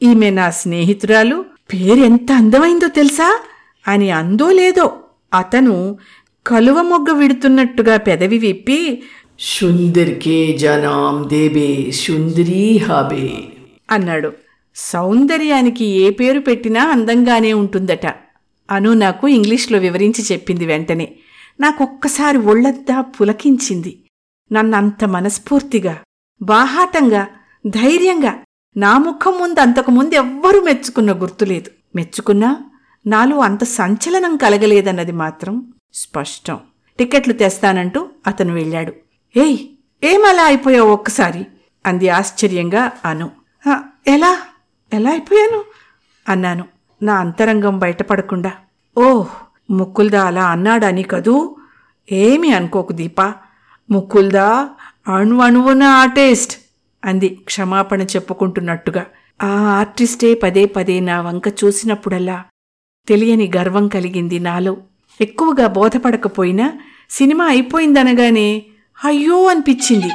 ఈమె 0.02 0.30
నా 0.30 0.50
స్నేహితురాలు. 0.50 1.44
పేరెంత 1.72 2.32
అందమైందో 2.32 2.88
తెలుసా? 2.88 3.40
అని 3.88 4.10
అందో 4.10 4.50
లేదో 4.50 5.00
అతను 5.34 5.98
కలువ 6.46 6.82
మొగ్గ 6.82 7.12
విడుతున్నట్టుగా 7.12 7.96
పెదవి 7.96 8.38
విప్పి 8.38 9.02
సుందర్కే 9.40 10.52
జనాం 10.52 11.28
దేబే 11.28 11.90
సుందరీ 11.90 12.78
హబే. 12.78 13.30
అన్నాడు. 13.90 14.32
సౌందర్యానికి 14.74 15.84
ఏ 15.84 16.10
పేరు 16.10 16.40
పెట్టినా 16.40 16.84
అందంగానే 16.84 17.52
ఉంటుందట. 17.52 18.06
అను 18.70 18.92
నాకు 18.92 19.28
ఇంగ్లీష్లో 19.28 19.78
వివరించి 19.78 20.24
చెప్పింది 20.32 20.66
వెంటనే. 20.66 21.16
నాకొక్కసారి 21.60 22.38
ఒళ్ళద్దా 22.38 23.00
పులకించింది. 23.00 23.98
నన్నంత 24.52 25.04
మనస్ఫూర్తిగా 25.04 25.98
బాహాటంగా 26.42 27.26
ధైర్యంగా 27.66 28.34
నా 28.76 28.98
ముఖం 28.98 29.32
ముందు 29.38 29.60
అంతకుముందు 29.60 30.14
ఎవ్వరూ 30.14 30.60
మెచ్చుకున్న 30.60 31.12
గుర్తులేదు 31.12 31.70
మెచ్చుకున్నా 31.96 32.56
నాలో 33.06 33.38
అంత 33.38 33.64
సంచలనం 33.64 34.36
కలగలేదన్నది 34.36 35.12
మాత్రం 35.12 35.74
స్పష్టం. 35.94 36.58
టికెట్లు 36.98 37.32
తెస్తానంటూ 37.32 38.08
అతను 38.26 38.54
వెళ్ళాడు. 38.54 38.92
ఏయ్ 39.36 39.58
ఏమలా 40.04 40.44
అయిపోయావు 40.44 40.90
ఒక్కసారి? 40.90 41.46
అంది 41.86 42.08
ఆశ్చర్యంగా 42.08 42.92
అను. 43.04 43.30
ఎలా? 44.06 44.38
ఎలా 44.92 45.10
అయిపోయాను? 45.10 45.64
అన్నాను. 46.28 46.64
నా 47.02 47.14
అంతరంగం 47.14 47.78
బయటపడకుండా. 47.78 48.52
ఓహ్ 48.98 49.28
ముక్కుల్దా 49.70 50.24
అలా 50.24 50.44
అన్నాడని 50.44 51.02
కదూ? 51.02 51.56
ఏమీ 52.12 52.52
అనుకోకు 52.52 52.92
దీపా. 52.92 53.34
ముక్కుల్దా 53.90 54.70
అణు 55.08 55.38
అణువున 55.38 55.82
ఆర్టిస్ట్ 55.82 56.58
అంది 57.04 57.28
క్షమాపణ 57.28 58.02
చెప్పుకుంటున్నట్టుగా. 58.02 59.06
ఆ 59.42 59.48
ఆర్టిస్టే 59.48 60.34
పదే 60.34 60.64
పదే 60.64 61.00
నా 61.00 61.20
వంక 61.20 61.48
చూసినప్పుడల్లా 61.48 62.44
తెలియని 63.08 63.52
గర్వం 63.56 63.88
కలిగింది 63.88 64.38
నాలో. 64.38 64.76
ఎక్కువగా 65.20 65.66
బోధపడకపోయినా 65.66 66.72
సినిమా 67.10 67.46
అయిపోయిందనగానే 67.46 68.62
అయ్యో 69.04 69.46
అనిపించింది. 69.46 70.10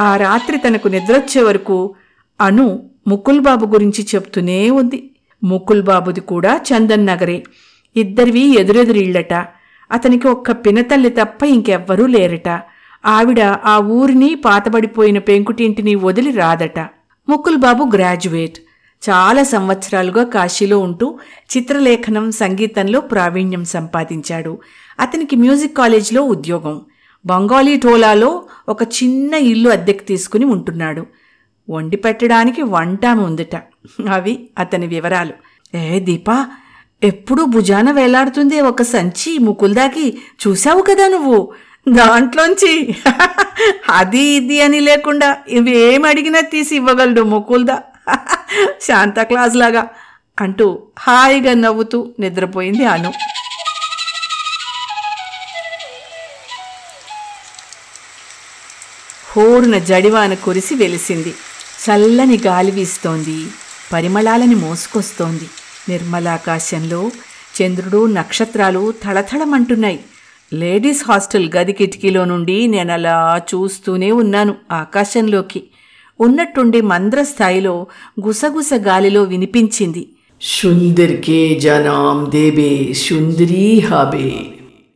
ఆ 0.00 0.16
రాత్రి 0.16 0.58
తనకు 0.58 0.88
నిద్రొచ్చే 0.88 1.42
వరకు 1.42 1.94
అను 2.40 2.90
ముకుల్ 3.08 3.40
బాబు 3.40 3.66
గురించి 3.66 4.06
చెప్తూనే 4.14 4.70
ఉంది. 4.70 5.10
ముకుల్ 5.44 5.82
బాబుది 5.82 6.20
కూడా 6.20 6.60
చందన్ 6.68 7.06
నగరే. 7.06 7.44
ఇద్దరివి 7.96 8.60
ఎదురెదురిళ్ళట 8.60 9.34
అతనికి 9.92 10.28
ఒక్క 10.28 10.50
పినతల్లి 10.50 11.10
తప్ప 11.10 11.42
ఇంకెవ్వరూ 11.44 12.06
లేరట. 12.06 12.48
ఆవిడ 13.06 13.40
ఆ 13.40 13.78
ఊరిని 13.78 14.34
పాతబడిపోయిన 14.34 15.18
పెంకుటింటిని 15.18 15.94
వదిలి 15.94 16.30
రాదట. 16.30 16.80
ముకుల్ 17.28 17.56
బాబు 17.56 17.84
గ్రాడ్యుయేట్. 17.96 18.58
చాలా 19.10 19.42
సంవత్సరాలుగా 19.42 20.24
కాశీలో 20.24 20.78
ఉంటూ 20.78 21.18
చిత్రలేఖనం 21.56 22.30
సంగీతంలో 22.32 23.00
ప్రావీణ్యం 23.00 23.64
సంపాదించాడు. 23.64 24.58
అతనికి 25.00 25.36
మ్యూజిక్ 25.36 25.76
కాలేజ్లో 25.76 26.22
ఉద్యోగం. 26.22 26.80
బంగాలీ 27.30 27.74
టోలాలో 27.76 28.30
ఒక 28.68 28.82
చిన్న 28.98 29.34
ఇల్లు 29.52 29.68
అద్దెకు 29.70 30.04
తీసుకుని 30.04 30.44
ఉంటున్నాడు. 30.44 31.02
వండి 31.70 31.96
పెట్టడానికి 31.96 32.62
వంట 32.74 33.06
ఉందిట. 33.26 33.56
అవి 34.16 34.34
అతని 34.58 34.86
వివరాలు. 34.86 35.34
ఏ 35.78 36.00
దీపా 36.00 36.36
ఎప్పుడూ 37.02 37.42
భుజాన 37.54 37.88
వేలాడుతుందే 37.90 38.60
ఒక 38.60 38.82
సంచి 38.82 39.32
ముకుల్దాకి 39.38 40.06
చూశావు 40.42 40.82
కదా 40.82 41.06
నువ్వు? 41.08 41.38
దాంట్లోంచి. 41.88 42.72
అది 43.90 44.24
ఇది 44.38 44.56
అని 44.60 44.80
లేకుండా 44.80 45.28
ఇవేం 45.58 46.04
అడిగినా 46.04 46.40
తీసి 46.52 46.74
ఇవ్వగలడు 46.76 47.22
ముకుల్దా? 47.22 47.76
శాంతా 48.80 49.22
క్లాస్ 49.30 49.56
లాగా 49.56 49.82
అంటూ 50.40 50.66
హాయిగా 50.98 51.54
నవ్వుతూ 51.54 51.98
నిద్రపోయింది 52.20 52.84
అను. 52.84 53.10
హోరున 59.38 59.78
జడివాన 59.78 60.34
కురిసి 60.34 60.74
వెలిసింది. 60.74 61.34
చల్లని 61.84 62.40
గాలి 62.46 62.70
వీస్తోంది. 62.70 63.46
పరిమళాలని 63.92 64.54
మోసుకొస్తోంది. 64.54 65.44
నిర్మలాకాశంలో 65.88 67.10
చంద్రుడు 67.62 68.06
నక్షత్రాలు 68.06 68.92
తళతళమంటున్నాయి. 68.92 70.00
లేడీస్ 70.52 71.04
హాస్టల్ 71.08 71.50
గది 71.56 71.72
కిటికీలో 71.72 72.24
నుండి 72.24 72.66
నేనలా 72.66 73.42
చూస్తూనే 73.54 74.12
ఉన్నాను 74.12 74.54
ఆకాశంలోకి. 74.72 75.62
ఉన్నట్టుండి 76.20 76.80
మంద్ర 76.80 77.22
స్థాయిలో 77.22 77.86
గుసగుస 78.26 78.70
గాలిలో 78.74 79.22
వినిపించింది. 79.22 80.08
సుందర్కే 80.42 81.54
జనాం 81.54 82.30
దేబే 82.30 82.92
సుందరీ 82.92 83.80
హాబే 83.80 84.32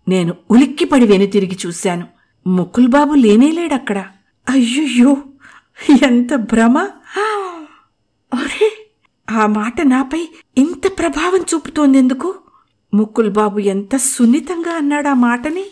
నేను 0.08 0.34
ఉలిక్కిపడి 0.50 1.06
వెనుతిరిగి 1.06 1.56
చూశాను. 1.66 2.06
ముకుల్ 2.46 2.88
బాబు 2.88 3.14
లేనేలేడక్కడ. 3.14 4.02
అయ్యయ్యో 4.48 5.16
ఎంత 6.08 6.34
భ్రమ. 6.34 6.78
అరే 8.34 8.88
ఆ 9.30 9.46
మాట 9.46 9.80
నాపై 9.80 10.28
ఇంత 10.58 10.98
ప్రభావం 10.98 11.44
చూపుతోందెందుకు? 11.54 12.34
ముకుల్ 12.94 13.30
బాబు 13.30 13.58
ఎంత 13.58 13.96
సున్నితంగా 13.96 14.72
అన్నాడు 14.72 15.08
ఆ 15.08 15.14
మాటని? 15.14 15.64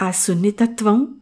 ఆ 0.00 0.10
సున్నితత్వం 0.10 1.14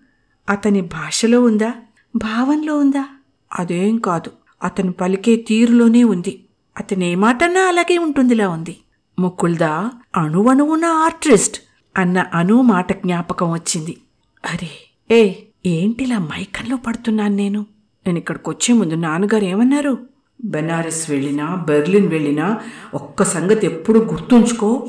అతని 0.50 0.80
భాషలో 0.80 1.42
ఉందా? 1.42 1.74
భావంలో 2.16 2.78
ఉందా? 2.78 3.08
అదేం 3.52 3.98
కాదు 3.98 4.30
అతను 4.62 4.92
పలికే 4.92 5.36
తీరులోనే 5.36 6.04
ఉంది. 6.04 6.44
అతను 6.78 7.16
మాటన్నా 7.16 7.60
అలాగే 7.60 7.98
ఉంటుందిలా 7.98 8.48
ఉంది. 8.48 8.76
ముకుల్దా 9.18 9.90
అణువణువున 10.16 10.84
ఆర్టిస్ట్ 10.84 11.62
అన్న 11.96 12.24
అను 12.34 12.62
మాట 12.62 12.92
జ్ఞాపకం 12.92 13.52
వచ్చింది. 13.52 13.96
అరే 14.44 14.70
ఏ 15.10 15.34
ఏంటిలా 15.66 16.18
మైకంలో 16.18 16.76
పడుతున్నాను 16.76 17.36
నేను? 17.36 17.66
నేను 18.06 18.18
ఇక్కడికి 18.18 18.50
వచ్చే 18.50 18.74
ముందు 18.74 18.94
నాన్నగారు 18.94 19.44
ఏమన్నారు 19.44 19.98
బెనారస్ 20.44 21.10
వెళ్ళినా 21.10 21.54
బెర్లిన్ 21.54 22.08
వెళ్ళినా 22.08 22.60
ఒక్క 22.94 23.22
సంగతి 23.22 23.66
ఎప్పుడు 23.66 23.98
గుర్తుంచుకో. 23.98 24.88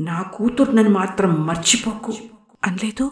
నా 0.00 0.22
కూతురు 0.22 0.72
నన్ను 0.72 0.90
మాత్రం 0.90 1.46
మర్చిపోకు. 1.46 2.12
అనలేదు 2.64 3.10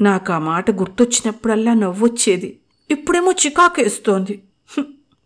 నాకు 0.00 0.32
ఆ 0.32 0.38
మాట 0.38 0.70
గుర్తొచ్చినప్పుడల్లా 0.70 1.74
నవ్వొచ్చేది. 1.74 2.58
ఇప్పుడేమో 2.90 3.32
చికాకేస్తోంది. 3.32 4.42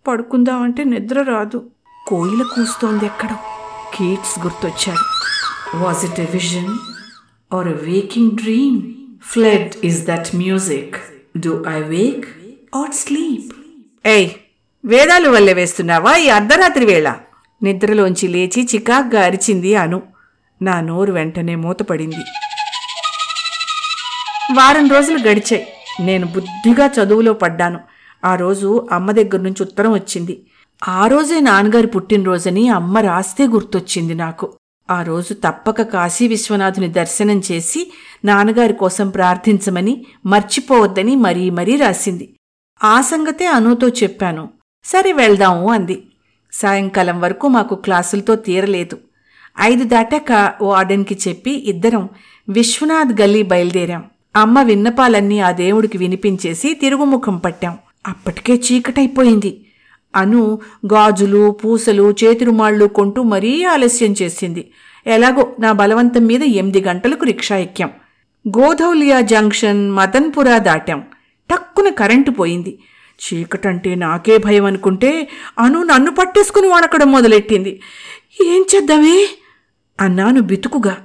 పడుకుందామంటే 0.09 0.85
నిద్ర 0.85 1.23
రాదు. 1.23 1.71
కోయిల 2.07 2.43
కూస్తోంది 2.43 3.07
ఎక్కడో. 3.07 3.37
Keats 3.95 4.39
గుర్తొచ్చాడు 4.39 5.21
was 5.77 6.05
it 6.05 6.21
a 6.21 6.27
vision 6.33 6.79
or 7.55 7.69
a 7.69 7.93
waking 7.93 8.31
dream 8.31 8.83
fled 9.23 9.87
is 9.87 10.07
that 10.07 10.37
music 10.37 10.97
do 11.37 11.65
I 11.69 11.83
wake 11.83 12.25
or 12.77 12.91
sleep 12.91 13.57
ఏయ్ 14.09 14.31
వేదాలు 14.85 15.29
వల్లే 15.29 15.53
వేస్తున్నావా 15.53 16.17
ఈ 16.17 16.29
అర్ధరాత్రి 16.29 16.85
వేళ? 16.85 17.17
నిద్రలోంచి 17.63 18.29
లేచి 18.29 18.69
చికాగ్గా 18.75 19.25
అరిచింది 19.25 19.75
అను. 19.75 20.03
నా 20.63 20.81
నోరు 20.81 21.13
వెంటనే 21.13 21.55
మూతపడింది. 21.55 22.25
వారం 24.55 24.89
రోజులు 24.89 25.19
గడిచాయి. 25.19 25.67
నేను 26.01 26.27
బుద్ధిగా 26.27 26.87
చదువులో 26.87 27.33
పడ్డాను. 27.33 27.81
ఆ 28.25 28.35
రోజు 28.35 28.89
అమ్మ 28.93 29.11
దగ్గర 29.11 29.41
నుంచి 29.41 29.63
ఉత్తరం 29.63 29.93
వచ్చింది. 29.93 30.47
ఆ 30.89 31.07
రోజే 31.07 31.41
నాన్నగారి 31.41 31.87
పుట్టినరోజని 31.87 32.69
అమ్మ 32.69 32.99
రాస్తే 32.99 33.47
గుర్తొచ్చింది 33.47 34.15
నాకు. 34.15 34.53
ఆ 34.91 35.03
రోజు 35.03 35.35
తప్పక 35.35 35.83
కాశీ 35.83 36.29
విశ్వనాథుని 36.29 36.89
దర్శనం 36.89 37.43
చేసి 37.53 37.93
నాన్నగారి 38.25 38.73
కోసం 38.73 39.11
ప్రార్థించమని 39.11 40.07
మర్చిపోవద్దని 40.27 41.17
మరీ 41.17 41.51
మరీ 41.51 41.77
రాసింది. 41.77 42.35
ఆ 42.85 43.01
సంగతే 43.01 43.47
అనుతో 43.47 43.89
చెప్పాను. 43.89 44.49
సరే 44.85 45.13
వెళ్దాము 45.13 45.73
అంది. 45.73 46.03
సాయంకాలం 46.53 47.21
వరకు 47.21 47.49
మాకు 47.49 47.75
క్లాసులతో 47.75 48.37
తీరలేదు. 48.37 48.99
ఐదు 49.61 49.85
దాటాక 49.85 50.55
వార్డెన్కి 50.63 51.19
చెప్పి 51.29 51.51
ఇద్దరం 51.51 52.09
విశ్వనాథ్ 52.49 53.21
గల్లీ 53.21 53.43
బయలుదేరాం. 53.43 54.05
అమ్మ 54.37 54.63
విన్నపాలన్నీ 54.63 55.41
ఆ 55.41 55.51
దేవుడికి 55.51 55.99
వినిపించేసి 55.99 56.75
తిరుగుముఖం 56.75 57.37
పట్టాం. 57.37 57.79
అప్పటికే 58.09 58.55
చీకటైపోయింది. 58.55 59.67
అను 60.17 60.61
గాజులు 60.87 61.51
పూసలు 61.51 62.15
చేతిరుమాళ్ళు 62.25 62.85
కొంటూ 62.87 63.23
మరీ 63.23 63.65
ఆలస్యం 63.65 64.15
చేసింది. 64.23 64.71
ఎలాగో 65.07 65.57
నా 65.61 65.73
బలవంతం 65.73 66.27
మీద 66.27 66.43
ఎనిమిది 66.43 66.81
గంటలకు 66.81 67.25
రిక్షా 67.25 67.57
ఎక్కాం. 67.57 67.91
గోధౌలియా 68.49 69.21
జంక్షన్ 69.21 69.91
మదన్పురా 69.91 70.59
దాటాం. 70.59 71.03
టక్కున 71.51 71.89
కరెంటు 71.89 72.31
పోయింది. 72.31 72.79
చీకటంటే 73.21 73.95
నాకే 73.95 74.39
భయం 74.39 74.65
అనుకుంటే 74.65 75.29
అను 75.59 75.83
నన్ను 75.83 76.11
పట్టేసుకుని 76.11 76.69
వణకడం 76.69 77.13
మొదలెట్టింది. 77.13 77.81
ఏం 78.43 78.65
చేద్దామే? 78.77 79.29
అన్నాను 80.01 80.41
బితుకుగా. 80.41 80.97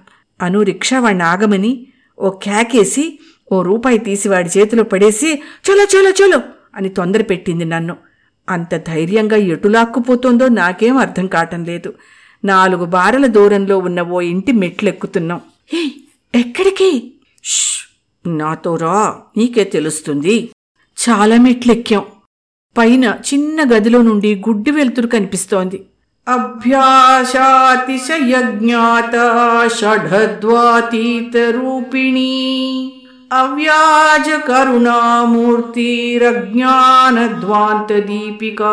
అను 0.41 0.61
రిక్షా 0.61 0.99
వాడిని 0.99 1.23
ఆగమని 1.23 1.87
ఓ 2.19 2.29
క్యాకేసి 2.29 3.19
ఓ 3.51 3.61
రూపాయి 3.61 3.97
తీసి 3.97 4.29
వాడి 4.29 4.59
చేతిలో 4.59 4.83
పడేసి 4.83 5.41
చలో 5.69 5.83
చలో 5.83 6.09
చలో 6.09 6.41
అని 6.75 6.89
తొందర 6.89 7.21
పెట్టింది 7.21 7.65
నన్ను. 7.65 7.97
అంత 8.49 8.75
ధైర్యంగా 8.75 9.35
ఎటు 9.35 9.67
లాక్కుపోతోందో 9.67 10.47
నాకేం 10.47 10.97
అర్థం 10.97 11.27
కావటం 11.27 11.63
లేదు. 11.63 11.93
నాలుగు 12.45 12.85
బారల 12.85 13.25
దూరంలో 13.25 13.77
ఉన్న 13.77 14.01
ఓ 14.01 14.21
ఇంటి 14.21 14.51
మెట్లెక్కుతున్నాం. 14.51 15.41
ఎక్కడికి? 16.35 17.13
"ష్, 17.43 17.79
నాతో 18.27 18.75
రా 18.75 19.17
నీకే 19.37 19.63
తెలుస్తుంది. 19.63 20.49
చాలా 21.09 21.37
మెట్లెక్కాం. 21.37 22.03
పైన 22.77 23.05
చిన్న 23.05 23.75
గదిలో 23.75 24.01
నుండి 24.01 24.35
గుడ్డి 24.35 24.71
వెలుతురు 24.71 25.07
కనిపిస్తోంది. 25.07 25.85
అభ్యాసాతిశయజ్ఞాత 26.27 29.11
షఢద్వాతీత 29.79 31.37
రూపిణీ 31.37 32.94
అవ్యాజ 33.33 34.29
దీపికా. 37.93 38.71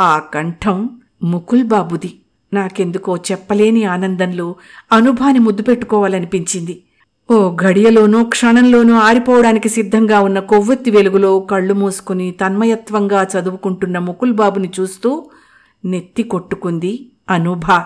ఆ 0.00 0.18
కంఠం 0.18 1.00
ముకుల్ 1.22 1.64
బాబుది. 1.64 2.20
నాకెందుకో 2.52 3.16
చెప్పలేని 3.16 3.84
ఆనందంలో 3.84 4.56
అనుభాని 4.92 5.38
ముద్దు 5.38 5.62
పెట్టుకోవాలనిపించింది. 5.62 6.82
ఓ 7.30 7.56
గడియలోనూ 7.62 8.24
క్షణంలోనూ 8.24 8.94
ఆరిపోవడానికి 8.94 9.68
సిద్ధంగా 9.68 10.20
ఉన్న 10.20 10.38
కొవ్వొత్తి 10.38 10.90
వెలుగులో 10.90 11.40
కళ్ళు 11.40 11.74
మూసుకుని 11.74 12.30
తన్మయత్వంగా 12.30 13.22
చదువుకుంటున్న 13.22 13.98
ముకుల్ 13.98 14.32
బాబుని 14.32 14.72
చూస్తూ 14.80 15.30
నెత్తి 15.84 16.22
కొట్టుకుంది 16.22 17.10
అనుభా. 17.30 17.84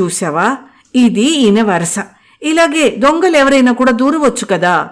చూసావా 0.00 0.56
ఇది 0.94 1.36
ఈయన 1.38 1.62
వరస. 1.62 1.98
ఇలాగే 2.42 2.96
దొంగలు 2.98 3.36
ఎవరైనా 3.36 3.72
కూడా 3.72 3.92
దూరవచ్చు 3.92 4.44
కదా? 4.46 4.90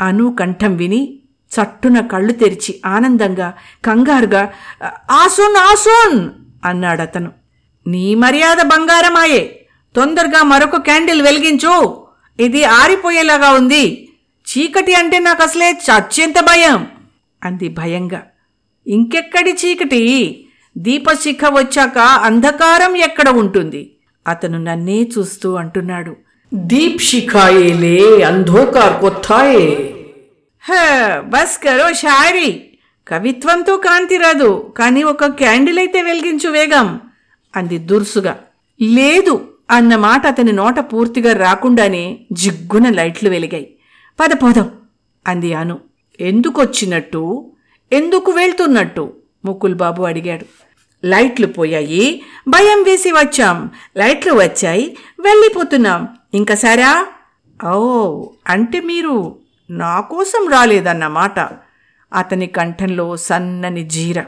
అను 0.00 0.36
కంఠం 0.40 0.76
విని 0.76 1.18
చట్టున 1.52 2.00
కళ్ళు 2.00 2.32
తెరిచి 2.32 2.80
ఆనందంగా 2.86 3.54
కంగారుగా 3.84 4.52
ఆసోన్ 5.10 5.56
ఆసోన్! 5.56 6.30
అన్నాడతను. 6.64 7.32
నీ 7.86 8.14
మర్యాద 8.14 8.56
బంగారమాయే. 8.56 9.66
తొందరగా 9.96 10.42
మరొక 10.42 10.76
క్యాండిల్ 10.76 11.22
వెలిగించు. 11.22 12.02
ఇది 12.40 12.64
ఆరిపోయేలాగా 12.64 13.50
ఉంది. 13.50 14.08
చీకటి 14.46 14.94
అంటే 14.94 15.18
నాకు 15.18 15.42
అసలే 15.42 15.72
చచ్చేంత 15.72 16.40
భయం. 16.40 16.86
అంది 17.44 17.68
భయంగా. 17.68 18.22
ఇంకెక్కడి 18.86 19.52
చీకటి? 19.52 20.02
దీపశిఖ 20.78 21.38
వచ్చాక 21.48 21.98
అంధకారం 21.98 22.96
ఎక్కడ 22.96 23.28
ఉంటుంది? 23.28 23.96
అతను 24.26 24.58
నన్నే 24.58 25.02
చూస్తూ 25.02 25.54
అంటున్నాడు. 25.54 26.16
दीप 26.51 26.95
शिखाए 27.01 27.69
ले 27.75 27.97
अंधोकार 28.23 28.91
को 28.97 29.09
थाए 29.23 29.61
హ, 30.63 30.73
బస్ 31.29 31.55
కరో 31.59 31.87
షాయరీ 31.99 32.49
కవిత్వంతో 33.07 33.73
కాంతి 33.83 34.17
రాదు 34.17 34.49
కానీ 34.77 35.01
ఒక 35.09 35.25
క్యాండిల్ 35.39 35.79
అయితే 35.79 35.99
వెలిగించు 36.03 36.49
వేగం 36.51 36.87
అంది 37.53 37.77
దుర్సుగా 37.89 38.33
లేదు 38.79 39.33
అన్న 39.69 39.95
మాట 40.01 40.23
అతని 40.27 40.53
నోట 40.53 40.79
పూర్తిగా 40.91 41.31
రాకుండానే 41.41 42.03
జిగ్గున 42.41 42.85
లైట్లు 42.95 43.29
వెలిగాయి 43.29 43.67
పద 44.19 44.31
పోదాం 44.41 44.69
అంది 45.25 45.51
అను 45.55 45.75
ఎందుకొచ్చినట్టు 46.19 47.21
ఎందుకు 47.91 48.31
వెళ్తున్నట్టు 48.31 49.03
ముకుల్ 49.45 49.75
బాబు 49.75 50.03
అడిగాడు 50.05 50.45
లైట్లు 51.03 51.47
పోయాయి 51.55 52.03
భయం 52.47 52.81
వేసి 52.83 53.11
వచ్చాం 53.15 53.57
లైట్లు 53.97 54.33
వచ్చాయి 54.39 54.85
వెళ్ళిపోతున్నాం 55.19 56.01
ఇంకా 56.34 56.54
సరా? 56.54 57.06
ఓ 57.68 58.24
అంటే 58.46 58.80
మీరు 58.80 59.38
నా 59.70 60.00
కోసం 60.00 60.48
రాలేదన్నమాట. 60.48 61.40
అతని 62.12 62.46
కంఠంలో 62.46 63.16
సన్నని 63.16 63.84
జీర. 63.84 64.24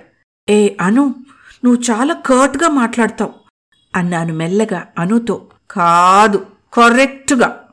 ఏ 0.50 0.74
అను 0.80 1.14
నువ్వు 1.64 1.82
చాలా 1.90 2.14
కర్ట్గా 2.14 2.68
మాట్లాడతావు 2.68 3.32
అన్నాను 3.96 4.34
మెల్లగా 4.34 4.86
అనుతో. 4.98 5.46
కాదు 5.70 6.46
కరెక్ట్గా. 6.72 7.68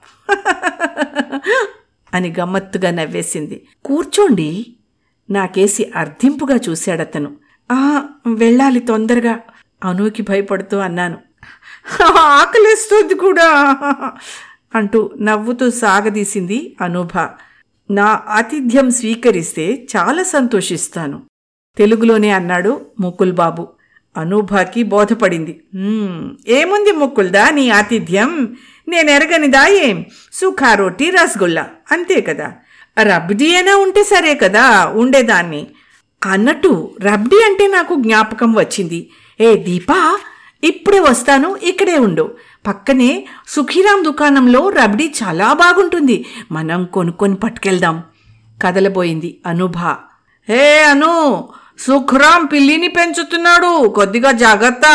అని 2.14 2.36
గమ్మత్తుగా 2.40 2.92
నవ్వేసింది. 2.92 3.68
కూర్చోండి 3.86 4.76
నాకేసి 5.30 5.92
అర్థింపుగా 5.96 6.60
చూశాడతను. 6.70 7.38
ఆ 7.72 8.06
వెళ్ళాలి 8.28 8.80
తొందరగా 8.80 9.40
అనుకి 9.86 10.22
భయపడుతూ 10.22 10.78
అన్నాను. 10.78 11.18
ఆకలిస్తుంది 12.20 13.14
కూడా. 13.14 13.72
అంటూ 14.76 15.12
నవ్వుతూ 15.22 15.70
సాగదీసింది 15.70 16.76
అనూభ. 16.82 17.28
నా 17.92 18.22
ఆతిథ్యం 18.30 18.92
స్వీకరిస్తే 18.92 19.88
చాలా 19.98 20.24
సంతోషిస్తాను. 20.24 21.22
తెలుగులోనే 21.78 22.30
అన్నాడు 22.30 22.86
ముకుల్ 23.00 23.34
బాబు 23.34 23.68
అనూభాకి 24.18 24.84
బోధపడింది. 24.84 25.64
ఏముంది 26.48 26.92
ముక్కుల్దా 26.92 27.50
నీ 27.50 27.70
ఆతిథ్యం? 27.70 28.56
నేనెరగనిదా 28.88 29.68
ఏం 29.68 30.06
సుఖా 30.34 30.74
రోటీ 30.74 31.10
రసగుల్లా. 31.10 31.68
అంతే 31.92 32.22
కదా. 32.22 32.54
రబ్డీ 33.02 33.56
అయినా 33.56 33.76
ఉంటే 33.76 34.04
సరే 34.04 34.36
కదా 34.36 34.86
ఉండేదాన్ని. 34.86 35.68
అన్నట్టు 36.26 36.96
రబ్డీ 37.02 37.36
అంటే 37.36 37.68
నాకు 37.68 37.96
జ్ఞాపకం 37.96 38.54
వచ్చింది. 38.56 39.10
ఏ 39.42 39.64
దీపా 39.64 40.20
ఇప్పుడే 40.64 41.00
వస్తాను 41.00 41.56
ఇక్కడే 41.64 41.98
ఉండు. 41.98 42.26
పక్కనే 42.68 43.10
సుఖీరాం 43.48 44.04
దుకాణంలో 44.04 44.70
రబ్డీ 44.70 45.14
చాలా 45.24 45.54
బాగుంటుంది. 45.54 46.18
మనం 46.52 46.86
కొనుక్కొని 46.86 47.36
పట్టుకెళ్దాం. 47.36 47.98
కదలబోయింది 48.64 49.42
అనుభా. 49.46 49.92
హే 50.50 50.84
అను 50.84 51.14
సుఖరాం 51.80 52.46
పిల్లిని 52.46 52.88
పెంచుతున్నాడు 52.88 53.90
కొద్దిగా 53.90 54.32
జాగ్రత్త. 54.38 54.86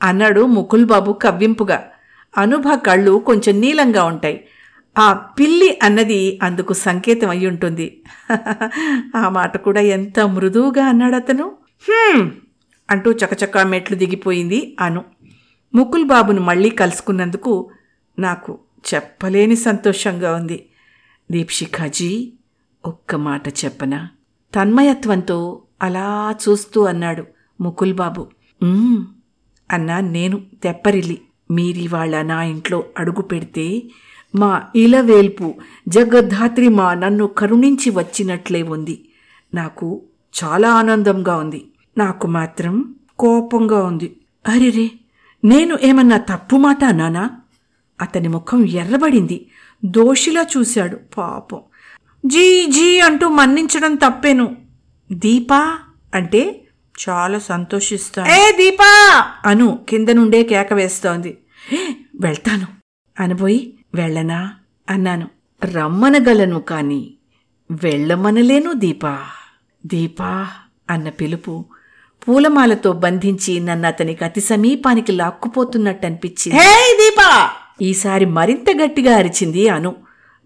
అన్నాడు 0.00 0.46
ముకుల్ 0.46 0.84
బాబు 0.84 1.12
కవ్వింపుగా. 1.12 1.78
అనుభ 2.34 2.74
కళ్ళు 2.86 3.18
కొంచెం 3.18 3.60
నీలంగా 3.60 4.04
ఉంటాయి. 4.04 4.36
ఆ 4.96 5.06
పిల్లి 5.38 5.78
అన్నది 5.82 6.38
అందుకు 6.42 6.72
సంకేతం 6.72 7.30
అయి 7.30 7.46
ఉంటుంది 7.46 7.86
ఆ 9.16 9.28
మాట 9.28 9.56
కూడా 9.56 9.80
ఎంత 9.80 10.20
మృదువుగా 10.26 10.86
అన్నాడు 10.86 11.16
అతను 11.16 11.44
"హ్మ్" 11.84 12.24
అంటూ 12.90 13.12
చకచకా 13.12 13.62
మెట్లు 13.64 13.96
దిగిపోయింది 13.96 14.76
అను. 14.80 15.04
ముకుల్ 15.74 16.04
బాబును 16.04 16.40
మళ్ళీ 16.40 16.70
కలుసుకున్నందుకు 16.70 17.70
నాకు 18.18 18.58
చెప్పలేని 18.94 19.56
సంతోషంగా 19.56 20.34
ఉంది. 20.34 20.66
దీప్షిఖాజీ 21.30 22.32
ఒక్క 22.86 23.14
మాట 23.14 23.48
చెప్పనా? 23.48 24.08
తన్మయత్వంతో 24.54 25.62
అలా 25.82 26.34
చూస్తూ 26.44 26.84
అన్నాడు 26.84 27.24
ముకుల్ 27.60 27.94
బాబు. 27.94 28.26
అన్నా 29.70 30.00
నేను 30.00 30.42
తెప్పరిల్లి 30.62 31.20
మీరివాళ 31.50 32.22
నా 32.22 32.42
ఇంట్లో 32.42 32.84
అడుగు 32.98 33.22
పెడితే 33.22 33.82
మా 34.34 34.62
ఇలవేల్పు 34.76 35.54
జగద్ధాత్రి 35.88 36.68
మా 36.68 36.94
నన్ను 36.94 37.26
కరుణించి 37.26 37.90
వచ్చినట్లే 37.90 38.62
ఉంది. 38.62 39.08
నాకు 39.54 40.02
చాలా 40.44 40.72
ఆనందంగా 40.72 41.36
ఉంది. 41.36 41.64
నాకు 41.98 42.26
మాత్రం 42.26 42.94
కోపంగా 43.18 43.84
ఉంది. 43.84 44.16
అరెరే 44.48 44.90
నేను 45.44 45.78
ఏమన్నా 45.82 46.18
తప్పు 46.18 46.56
మాట 46.56 46.84
అన్నానా? 46.84 47.30
అతని 48.00 48.28
ముఖం 48.28 48.64
ఎర్రబడింది. 48.66 49.46
దోషిలా 49.84 50.46
చూశాడు. 50.56 50.98
పాపం. 51.18 51.60
జీ 52.26 52.66
జీ 52.66 53.00
అంటూ 53.00 53.28
మన్నించడం 53.28 53.94
తప్పేను. 53.94 54.56
దీపా 55.12 55.78
అంటే 56.14 56.64
చాలా 57.08 57.38
సంతోషిస్తాను. 57.38 58.32
ఏ 58.32 58.52
దీపా! 58.52 59.24
అను 59.46 59.84
కింద 59.88 60.08
నుండే 60.08 60.42
కేక 60.42 60.72
వేస్తోంది. 60.72 61.38
"హే, 61.68 61.96
వెళ్తాను. 62.20 62.66
అనబోయి 63.20 63.78
వెళ్ళనా? 63.94 64.54
అన్నాను. 64.90 65.28
రమ్మనగలను 65.64 66.60
కాని 66.60 67.14
వెళ్ళమనలేను 67.70 68.72
దీపా. 68.72 69.18
దీపా 69.86 70.48
అన్న 70.90 71.08
పిలుపు 71.08 71.64
పూలమాలతో 72.28 72.92
బంధించి 72.92 73.60
నన్ను 73.60 73.88
అతనికి 73.88 74.24
అతి 74.24 74.40
సమీపానికి 74.40 75.12
లాక్కుపోతున్నట్టు 75.12 76.06
అనిపించింది 76.06 76.56
హే 76.58 76.72
దీపా! 76.92 77.28
ఈసారి 77.82 78.24
మరింత 78.24 78.70
గట్టిగా 78.82 79.16
అరిచింది 79.16 79.68
అను. 79.68 79.96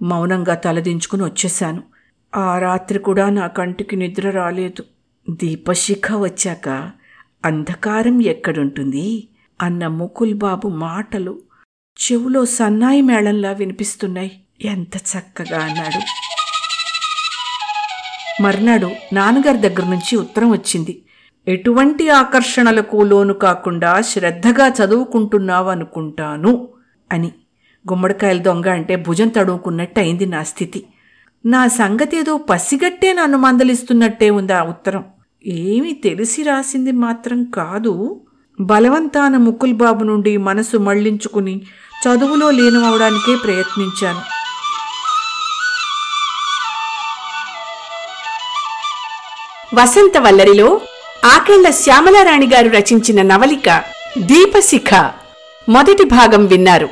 మౌనంగా 0.03 0.55
తలదించుకుని 0.55 1.25
వచ్చేశాను. 1.25 1.83
ఆ 2.35 2.59
రాత్రి 2.59 2.99
కూడా 2.99 3.31
నా 3.31 3.47
కంటికి 3.47 3.97
నిద్ర 3.97 4.31
రాలేదు. 4.31 4.83
దీపశిఖ 5.31 6.13
వచ్చాక 6.13 6.69
అంధకారం 7.45 8.23
ఎక్కడుంటుంది? 8.23 9.29
అన్న 9.61 9.87
ముకుల్ 9.87 10.35
బాబు 10.35 10.69
మాటలు 10.69 11.43
చెవులో 11.97 12.45
సన్నాయి 12.45 13.01
మేళంలా 13.01 13.53
వినిపిస్తున్నాయి. 13.53 14.33
ఎంత 14.65 14.97
చక్కగా 14.97 15.59
అన్నాడు. 15.59 16.01
మర్నాడు 18.43 18.91
నాన్నగారి 19.13 19.59
దగ్గర 19.59 19.85
నుంచి 19.85 20.17
ఉత్తరం 20.17 20.51
వచ్చింది. 20.51 20.95
ఎటువంటి 21.49 22.09
ఆకర్షణలకు 22.09 22.97
లోను 22.97 23.35
కాకుండా 23.35 24.01
శ్రద్ధగా 24.01 24.69
చదువుకుంటున్నావనుకుంటాను 24.69 26.69
అని. 27.13 27.33
గుమ్మడికాయల 27.91 28.39
దొంగ 28.39 28.69
అంటే 28.69 28.97
భుజం 28.97 29.29
తడువుకున్నట్టు 29.29 30.01
అయింది 30.01 30.27
నా 30.27 30.43
స్థితి. 30.43 30.87
నా 31.47 31.69
సంగతేదో 31.69 32.37
పసిగట్టే 32.37 33.13
నన్ను 33.13 33.39
మందలిస్తున్నట్టే 33.39 34.31
ఉంది 34.31 34.53
ఆ 34.53 34.63
ఉత్తరం. 34.63 35.05
ఏమీ 35.47 35.93
తెలిసి 35.93 36.43
రాసింది 36.43 36.93
మాత్రం 36.93 37.45
కాదు. 37.45 38.27
బలవంతాన 38.61 39.37
ముకుల్ 39.37 39.73
బాబు 39.73 40.05
నుండి 40.05 40.37
మనసు 40.37 40.77
మళ్ళించుకుని 40.77 41.63
చదువులో 42.03 42.51
లీనమవడానికే 42.51 43.37
ప్రయత్నించాను. 43.37 44.21
వసంత 49.75 50.19
వల్లరిలో 50.19 50.81
ఆకెళ్ళ 51.25 51.71
శ్యామలారాణి 51.71 52.47
గారు 52.47 52.69
రచించిన 52.69 53.23
నవలిక 53.23 53.85
దీపశిఖ. 54.19 55.11
మొదటి 55.69 56.05
భాగం 56.05 56.47
విన్నారు. 56.47 56.89